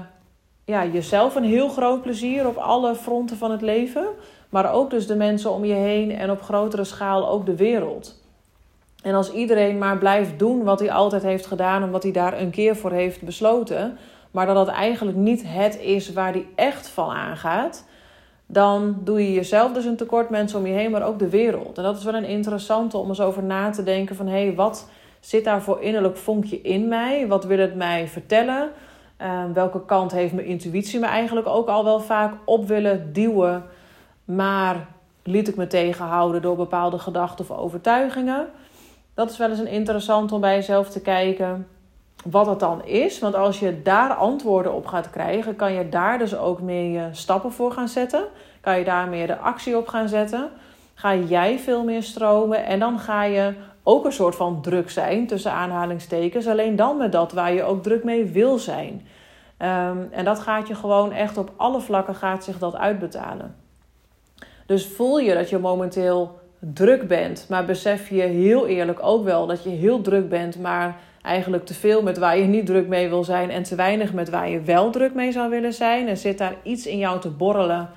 ja, 0.65 0.85
jezelf 0.85 1.35
een 1.35 1.43
heel 1.43 1.69
groot 1.69 2.01
plezier 2.01 2.47
op 2.47 2.55
alle 2.55 2.95
fronten 2.95 3.37
van 3.37 3.51
het 3.51 3.61
leven. 3.61 4.07
Maar 4.49 4.73
ook 4.73 4.89
dus 4.89 5.07
de 5.07 5.15
mensen 5.15 5.51
om 5.51 5.65
je 5.65 5.73
heen 5.73 6.11
en 6.11 6.31
op 6.31 6.41
grotere 6.41 6.83
schaal 6.83 7.29
ook 7.29 7.45
de 7.45 7.55
wereld. 7.55 8.21
En 9.03 9.13
als 9.13 9.31
iedereen 9.31 9.77
maar 9.77 9.97
blijft 9.97 10.39
doen 10.39 10.63
wat 10.63 10.79
hij 10.79 10.91
altijd 10.91 11.23
heeft 11.23 11.45
gedaan 11.45 11.83
en 11.83 11.91
wat 11.91 12.03
hij 12.03 12.11
daar 12.11 12.39
een 12.39 12.49
keer 12.49 12.75
voor 12.75 12.91
heeft 12.91 13.21
besloten, 13.21 13.97
maar 14.31 14.45
dat 14.45 14.55
dat 14.55 14.67
eigenlijk 14.67 15.17
niet 15.17 15.43
het 15.45 15.79
is 15.79 16.13
waar 16.13 16.31
hij 16.31 16.45
echt 16.55 16.87
van 16.87 17.09
aangaat, 17.09 17.85
dan 18.47 18.97
doe 19.03 19.23
je 19.23 19.33
jezelf 19.33 19.73
dus 19.73 19.85
een 19.85 19.95
tekort, 19.95 20.29
mensen 20.29 20.59
om 20.59 20.65
je 20.65 20.73
heen, 20.73 20.91
maar 20.91 21.05
ook 21.05 21.19
de 21.19 21.29
wereld. 21.29 21.77
En 21.77 21.83
dat 21.83 21.97
is 21.97 22.03
wel 22.03 22.13
een 22.13 22.25
interessante 22.25 22.97
om 22.97 23.07
eens 23.07 23.21
over 23.21 23.43
na 23.43 23.69
te 23.69 23.83
denken 23.83 24.15
van... 24.15 24.27
hé, 24.27 24.45
hey, 24.45 24.55
wat 24.55 24.89
zit 25.19 25.43
daar 25.43 25.61
voor 25.61 25.81
innerlijk 25.81 26.17
vonkje 26.17 26.61
in 26.61 26.87
mij? 26.87 27.27
Wat 27.27 27.45
wil 27.45 27.57
het 27.57 27.75
mij 27.75 28.07
vertellen? 28.07 28.69
Uh, 29.21 29.43
welke 29.53 29.85
kant 29.85 30.11
heeft 30.11 30.33
mijn 30.33 30.47
intuïtie 30.47 30.99
me 30.99 31.05
eigenlijk 31.05 31.47
ook 31.47 31.67
al 31.67 31.83
wel 31.83 31.99
vaak 31.99 32.33
op 32.45 32.67
willen 32.67 33.13
duwen... 33.13 33.63
maar 34.25 34.87
liet 35.23 35.47
ik 35.47 35.55
me 35.55 35.67
tegenhouden 35.67 36.41
door 36.41 36.55
bepaalde 36.55 36.99
gedachten 36.99 37.49
of 37.49 37.57
overtuigingen? 37.57 38.47
Dat 39.13 39.29
is 39.29 39.37
wel 39.37 39.49
eens 39.49 39.59
een 39.59 39.67
interessant 39.67 40.31
om 40.31 40.41
bij 40.41 40.55
jezelf 40.55 40.89
te 40.89 41.01
kijken 41.01 41.67
wat 42.23 42.45
het 42.45 42.59
dan 42.59 42.85
is. 42.85 43.19
Want 43.19 43.35
als 43.35 43.59
je 43.59 43.81
daar 43.81 44.13
antwoorden 44.13 44.73
op 44.73 44.85
gaat 44.85 45.09
krijgen, 45.09 45.55
kan 45.55 45.73
je 45.73 45.89
daar 45.89 46.17
dus 46.17 46.37
ook 46.37 46.61
meer 46.61 47.09
stappen 47.11 47.51
voor 47.51 47.71
gaan 47.71 47.87
zetten. 47.87 48.23
Kan 48.61 48.77
je 48.77 48.85
daar 48.85 49.07
meer 49.07 49.27
de 49.27 49.37
actie 49.37 49.77
op 49.77 49.87
gaan 49.87 50.09
zetten. 50.09 50.49
Ga 50.93 51.15
jij 51.15 51.59
veel 51.59 51.83
meer 51.83 52.03
stromen 52.03 52.65
en 52.65 52.79
dan 52.79 52.99
ga 52.99 53.23
je 53.23 53.53
ook 53.83 54.05
een 54.05 54.11
soort 54.11 54.35
van 54.35 54.61
druk 54.61 54.89
zijn, 54.89 55.27
tussen 55.27 55.51
aanhalingstekens. 55.51 56.47
Alleen 56.47 56.75
dan 56.75 56.97
met 56.97 57.11
dat 57.11 57.31
waar 57.31 57.53
je 57.53 57.63
ook 57.63 57.83
druk 57.83 58.03
mee 58.03 58.25
wil 58.25 58.57
zijn. 58.57 59.07
Um, 59.61 60.07
en 60.11 60.25
dat 60.25 60.39
gaat 60.39 60.67
je 60.67 60.75
gewoon 60.75 61.11
echt 61.11 61.37
op 61.37 61.51
alle 61.55 61.81
vlakken 61.81 62.15
gaat 62.15 62.43
zich 62.43 62.59
dat 62.59 62.75
uitbetalen. 62.75 63.55
Dus 64.65 64.87
voel 64.87 65.19
je 65.19 65.33
dat 65.33 65.49
je 65.49 65.57
momenteel 65.57 66.39
druk 66.59 67.07
bent, 67.07 67.45
maar 67.49 67.65
besef 67.65 68.09
je 68.09 68.21
heel 68.21 68.67
eerlijk 68.67 68.99
ook 69.01 69.23
wel 69.23 69.47
dat 69.47 69.63
je 69.63 69.69
heel 69.69 70.01
druk 70.01 70.29
bent, 70.29 70.59
maar 70.59 70.99
eigenlijk 71.27 71.65
te 71.65 71.73
veel 71.73 72.01
met 72.01 72.17
waar 72.17 72.37
je 72.37 72.45
niet 72.45 72.65
druk 72.65 72.87
mee 72.87 73.09
wil 73.09 73.23
zijn 73.23 73.49
en 73.49 73.63
te 73.63 73.75
weinig 73.75 74.13
met 74.13 74.29
waar 74.29 74.49
je 74.49 74.61
wel 74.61 74.89
druk 74.89 75.13
mee 75.13 75.31
zou 75.31 75.49
willen 75.49 75.73
zijn. 75.73 76.07
En 76.07 76.17
zit 76.17 76.37
daar 76.37 76.55
iets 76.63 76.85
in 76.87 76.97
jou 76.97 77.19
te 77.19 77.29
borrelen, 77.29 77.89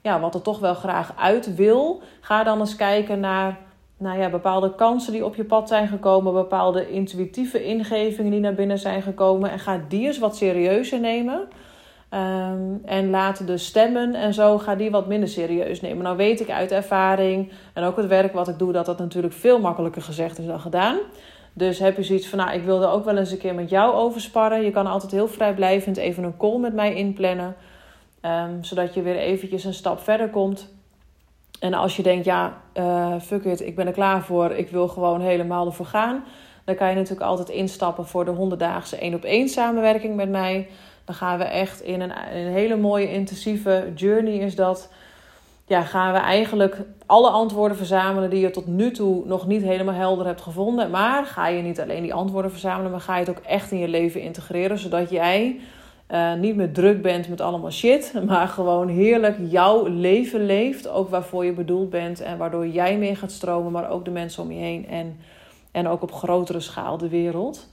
ja, 0.00 0.20
wat 0.20 0.34
er 0.34 0.42
toch 0.42 0.58
wel 0.58 0.74
graag 0.74 1.12
uit 1.16 1.54
wil. 1.54 2.02
Ga 2.20 2.44
dan 2.44 2.60
eens 2.60 2.76
kijken 2.76 3.20
naar 3.20 3.58
nou 3.96 4.18
ja, 4.18 4.30
bepaalde 4.30 4.74
kansen 4.74 5.12
die 5.12 5.24
op 5.24 5.34
je 5.34 5.44
pad 5.44 5.68
zijn 5.68 5.88
gekomen, 5.88 6.32
bepaalde 6.32 6.90
intuïtieve 6.90 7.64
ingevingen 7.64 8.30
die 8.30 8.40
naar 8.40 8.54
binnen 8.54 8.78
zijn 8.78 9.02
gekomen. 9.02 9.50
En 9.50 9.58
ga 9.58 9.80
die 9.88 10.06
eens 10.06 10.18
wat 10.18 10.36
serieuzer 10.36 11.00
nemen. 11.00 11.48
Um, 12.14 12.80
en 12.84 13.10
laat 13.10 13.46
de 13.46 13.58
stemmen 13.58 14.14
en 14.14 14.34
zo, 14.34 14.58
ga 14.58 14.74
die 14.74 14.90
wat 14.90 15.06
minder 15.06 15.28
serieus 15.28 15.80
nemen. 15.80 16.04
Nou 16.04 16.16
weet 16.16 16.40
ik 16.40 16.50
uit 16.50 16.72
ervaring 16.72 17.52
en 17.72 17.84
ook 17.84 17.96
het 17.96 18.06
werk 18.06 18.32
wat 18.32 18.48
ik 18.48 18.58
doe, 18.58 18.72
dat 18.72 18.86
dat 18.86 18.98
natuurlijk 18.98 19.34
veel 19.34 19.60
makkelijker 19.60 20.02
gezegd 20.02 20.38
is 20.38 20.46
dan 20.46 20.60
gedaan. 20.60 20.96
Dus 21.56 21.78
heb 21.78 21.96
je 21.96 22.02
zoiets 22.02 22.28
van, 22.28 22.38
nou, 22.38 22.52
ik 22.52 22.64
wil 22.64 22.82
er 22.82 22.90
ook 22.90 23.04
wel 23.04 23.16
eens 23.16 23.30
een 23.30 23.38
keer 23.38 23.54
met 23.54 23.70
jou 23.70 23.94
over 23.94 24.20
sparren. 24.20 24.64
Je 24.64 24.70
kan 24.70 24.86
altijd 24.86 25.12
heel 25.12 25.28
vrijblijvend 25.28 25.96
even 25.96 26.24
een 26.24 26.36
call 26.36 26.58
met 26.58 26.74
mij 26.74 26.94
inplannen. 26.94 27.56
Um, 28.22 28.64
zodat 28.64 28.94
je 28.94 29.02
weer 29.02 29.16
eventjes 29.16 29.64
een 29.64 29.74
stap 29.74 30.00
verder 30.00 30.28
komt. 30.28 30.72
En 31.60 31.74
als 31.74 31.96
je 31.96 32.02
denkt, 32.02 32.24
ja, 32.24 32.60
uh, 32.74 33.20
fuck 33.20 33.44
it, 33.44 33.60
ik 33.60 33.76
ben 33.76 33.86
er 33.86 33.92
klaar 33.92 34.22
voor. 34.22 34.50
Ik 34.50 34.70
wil 34.70 34.88
gewoon 34.88 35.20
helemaal 35.20 35.66
ervoor 35.66 35.86
gaan. 35.86 36.24
Dan 36.64 36.74
kan 36.74 36.88
je 36.88 36.94
natuurlijk 36.94 37.26
altijd 37.26 37.48
instappen 37.48 38.06
voor 38.06 38.24
de 38.24 38.54
100-daagse 38.54 38.96
1 38.96 39.14
op 39.14 39.24
1 39.24 39.48
samenwerking 39.48 40.16
met 40.16 40.28
mij. 40.28 40.68
Dan 41.04 41.14
gaan 41.14 41.38
we 41.38 41.44
echt 41.44 41.80
in 41.80 42.00
een, 42.00 42.12
een 42.36 42.52
hele 42.52 42.76
mooie 42.76 43.12
intensieve 43.12 43.92
journey 43.94 44.34
is 44.34 44.54
dat 44.54 44.90
ja, 45.66 45.82
gaan 45.82 46.12
we 46.12 46.18
eigenlijk 46.18 46.80
alle 47.06 47.30
antwoorden 47.30 47.76
verzamelen 47.76 48.30
die 48.30 48.40
je 48.40 48.50
tot 48.50 48.66
nu 48.66 48.90
toe 48.90 49.26
nog 49.26 49.46
niet 49.46 49.62
helemaal 49.62 49.94
helder 49.94 50.26
hebt 50.26 50.40
gevonden. 50.40 50.90
Maar 50.90 51.26
ga 51.26 51.48
je 51.48 51.62
niet 51.62 51.80
alleen 51.80 52.02
die 52.02 52.14
antwoorden 52.14 52.50
verzamelen, 52.50 52.90
maar 52.90 53.00
ga 53.00 53.14
je 53.14 53.24
het 53.24 53.36
ook 53.36 53.44
echt 53.44 53.70
in 53.70 53.78
je 53.78 53.88
leven 53.88 54.20
integreren, 54.20 54.78
zodat 54.78 55.10
jij 55.10 55.60
uh, 56.10 56.34
niet 56.34 56.56
meer 56.56 56.72
druk 56.72 57.02
bent 57.02 57.28
met 57.28 57.40
allemaal 57.40 57.70
shit, 57.70 58.14
maar 58.26 58.48
gewoon 58.48 58.88
heerlijk 58.88 59.36
jouw 59.40 59.86
leven 59.86 60.46
leeft. 60.46 60.88
Ook 60.88 61.08
waarvoor 61.08 61.44
je 61.44 61.52
bedoeld 61.52 61.90
bent 61.90 62.20
en 62.20 62.38
waardoor 62.38 62.66
jij 62.66 62.98
meer 62.98 63.16
gaat 63.16 63.32
stromen, 63.32 63.72
maar 63.72 63.90
ook 63.90 64.04
de 64.04 64.10
mensen 64.10 64.42
om 64.42 64.52
je 64.52 64.60
heen 64.60 64.88
en, 64.88 65.16
en 65.70 65.88
ook 65.88 66.02
op 66.02 66.12
grotere 66.12 66.60
schaal 66.60 66.98
de 66.98 67.08
wereld. 67.08 67.68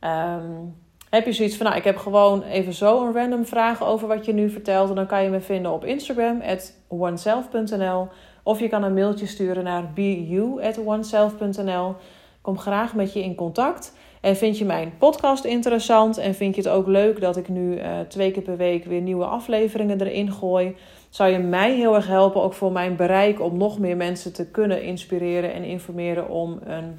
Um, 0.00 0.74
heb 1.16 1.26
je 1.26 1.32
zoiets 1.32 1.56
van, 1.56 1.66
nou, 1.66 1.78
ik 1.78 1.84
heb 1.84 1.96
gewoon 1.96 2.42
even 2.42 2.72
zo 2.72 3.06
een 3.06 3.12
random 3.12 3.46
vraag 3.46 3.84
over 3.84 4.08
wat 4.08 4.24
je 4.24 4.32
nu 4.32 4.50
vertelt. 4.50 4.94
Dan 4.94 5.06
kan 5.06 5.22
je 5.22 5.28
me 5.28 5.40
vinden 5.40 5.72
op 5.72 5.84
Instagram, 5.84 6.40
at 6.40 6.72
oneself.nl. 6.88 8.08
Of 8.42 8.60
je 8.60 8.68
kan 8.68 8.82
een 8.82 8.94
mailtje 8.94 9.26
sturen 9.26 9.64
naar 9.64 9.92
bu@oneself.nl. 9.94 11.94
Kom 12.40 12.58
graag 12.58 12.94
met 12.94 13.12
je 13.12 13.22
in 13.22 13.34
contact. 13.34 13.92
En 14.20 14.36
vind 14.36 14.58
je 14.58 14.64
mijn 14.64 14.92
podcast 14.98 15.44
interessant 15.44 16.18
en 16.18 16.34
vind 16.34 16.54
je 16.54 16.60
het 16.60 16.70
ook 16.70 16.86
leuk 16.86 17.20
dat 17.20 17.36
ik 17.36 17.48
nu 17.48 17.76
uh, 17.76 18.00
twee 18.08 18.30
keer 18.30 18.42
per 18.42 18.56
week 18.56 18.84
weer 18.84 19.00
nieuwe 19.00 19.24
afleveringen 19.24 20.00
erin 20.00 20.32
gooi, 20.32 20.76
zou 21.10 21.30
je 21.30 21.38
mij 21.38 21.74
heel 21.74 21.94
erg 21.94 22.06
helpen, 22.06 22.42
ook 22.42 22.52
voor 22.52 22.72
mijn 22.72 22.96
bereik, 22.96 23.40
om 23.40 23.56
nog 23.56 23.78
meer 23.78 23.96
mensen 23.96 24.32
te 24.32 24.46
kunnen 24.46 24.82
inspireren 24.82 25.52
en 25.52 25.64
informeren 25.64 26.28
om 26.28 26.58
een, 26.64 26.98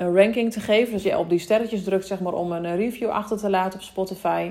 een 0.00 0.16
ranking 0.16 0.52
te 0.52 0.60
geven. 0.60 0.92
Dus 0.92 1.02
je 1.02 1.18
op 1.18 1.28
die 1.28 1.38
sterretjes 1.38 1.84
drukt, 1.84 2.06
zeg 2.06 2.20
maar, 2.20 2.32
om 2.32 2.52
een 2.52 2.76
review 2.76 3.08
achter 3.08 3.38
te 3.38 3.50
laten 3.50 3.78
op 3.78 3.84
Spotify. 3.84 4.50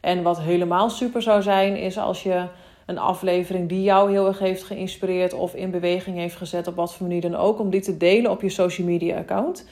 En 0.00 0.22
wat 0.22 0.40
helemaal 0.40 0.90
super 0.90 1.22
zou 1.22 1.42
zijn, 1.42 1.76
is 1.76 1.98
als 1.98 2.22
je 2.22 2.44
een 2.86 2.98
aflevering 2.98 3.68
die 3.68 3.82
jou 3.82 4.10
heel 4.10 4.26
erg 4.26 4.38
heeft 4.38 4.62
geïnspireerd 4.62 5.32
of 5.32 5.54
in 5.54 5.70
beweging 5.70 6.16
heeft 6.16 6.36
gezet, 6.36 6.66
op 6.66 6.76
wat 6.76 6.94
voor 6.94 7.06
manier 7.06 7.20
dan 7.20 7.36
ook, 7.36 7.58
om 7.58 7.70
die 7.70 7.80
te 7.80 7.96
delen 7.96 8.30
op 8.30 8.42
je 8.42 8.48
social 8.48 8.86
media 8.86 9.16
account. 9.16 9.68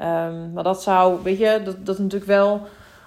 Um, 0.00 0.52
maar 0.52 0.62
dat 0.62 0.82
zou, 0.82 1.18
weet 1.22 1.38
je, 1.38 1.60
dat, 1.64 1.86
dat 1.86 1.94
is 1.94 2.00
natuurlijk 2.00 2.30
wel 2.30 2.60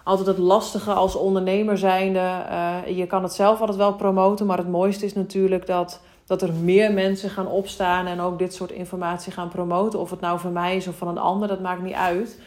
altijd 0.04 0.28
het 0.28 0.38
lastige 0.38 0.92
als 0.92 1.16
ondernemer 1.16 1.78
zijnde. 1.78 2.20
Uh, 2.20 2.98
je 2.98 3.08
kan 3.08 3.24
het 3.24 3.34
zelf 3.34 3.60
altijd 3.60 3.78
wel 3.78 3.94
promoten, 3.94 4.46
maar 4.46 4.58
het 4.58 4.70
mooiste 4.70 5.06
is 5.06 5.14
natuurlijk 5.14 5.66
dat, 5.66 6.02
dat 6.28 6.42
er 6.42 6.54
meer 6.54 6.94
mensen 6.94 7.30
gaan 7.30 7.48
opstaan 7.48 8.08
en 8.08 8.20
ook 8.20 8.40
dit 8.40 8.54
soort 8.54 8.72
informatie 8.72 9.32
gaan 9.32 9.50
promoten. 9.50 10.00
Of 10.00 10.10
het 10.10 10.20
nou 10.20 10.40
van 10.40 10.54
mij 10.54 10.76
is 10.76 10.88
of 10.88 10.98
van 10.98 11.08
een 11.08 11.18
ander, 11.18 11.48
dat 11.48 11.62
maakt 11.62 11.82
niet 11.82 11.94
uit. 11.94 12.40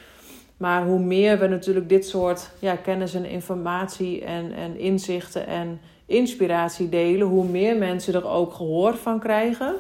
Maar 0.57 0.85
hoe 0.85 0.99
meer 0.99 1.39
we 1.39 1.47
natuurlijk 1.47 1.89
dit 1.89 2.07
soort 2.07 2.51
ja, 2.59 2.77
kennis 2.77 3.15
en 3.15 3.25
informatie 3.25 4.25
en, 4.25 4.53
en 4.53 4.79
inzichten 4.79 5.47
en 5.47 5.81
inspiratie 6.07 6.89
delen, 6.89 7.27
hoe 7.27 7.45
meer 7.45 7.77
mensen 7.77 8.15
er 8.15 8.29
ook 8.29 8.53
gehoor 8.53 8.95
van 8.95 9.19
krijgen. 9.19 9.75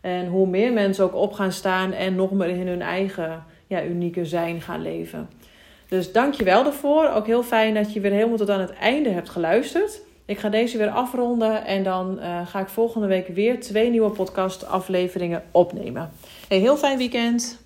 En 0.00 0.26
hoe 0.26 0.46
meer 0.46 0.72
mensen 0.72 1.04
ook 1.04 1.14
op 1.14 1.32
gaan 1.32 1.52
staan 1.52 1.92
en 1.92 2.14
nog 2.14 2.30
meer 2.30 2.48
in 2.48 2.68
hun 2.68 2.82
eigen 2.82 3.44
ja, 3.66 3.84
unieke 3.84 4.24
zijn 4.24 4.60
gaan 4.60 4.82
leven. 4.82 5.28
Dus 5.88 6.12
dank 6.12 6.34
je 6.34 6.44
wel 6.44 6.64
daarvoor. 6.64 7.10
Ook 7.10 7.26
heel 7.26 7.42
fijn 7.42 7.74
dat 7.74 7.92
je 7.92 8.00
weer 8.00 8.12
helemaal 8.12 8.36
tot 8.36 8.50
aan 8.50 8.60
het 8.60 8.72
einde 8.72 9.08
hebt 9.08 9.28
geluisterd. 9.28 10.00
Ik 10.24 10.38
ga 10.38 10.48
deze 10.48 10.78
weer 10.78 10.90
afronden 10.90 11.64
en 11.64 11.82
dan 11.82 12.18
uh, 12.18 12.46
ga 12.46 12.60
ik 12.60 12.68
volgende 12.68 13.06
week 13.06 13.28
weer 13.28 13.60
twee 13.60 13.90
nieuwe 13.90 14.10
podcast 14.10 14.66
afleveringen 14.66 15.42
opnemen. 15.50 16.10
Heel 16.48 16.76
fijn 16.76 16.98
weekend. 16.98 17.61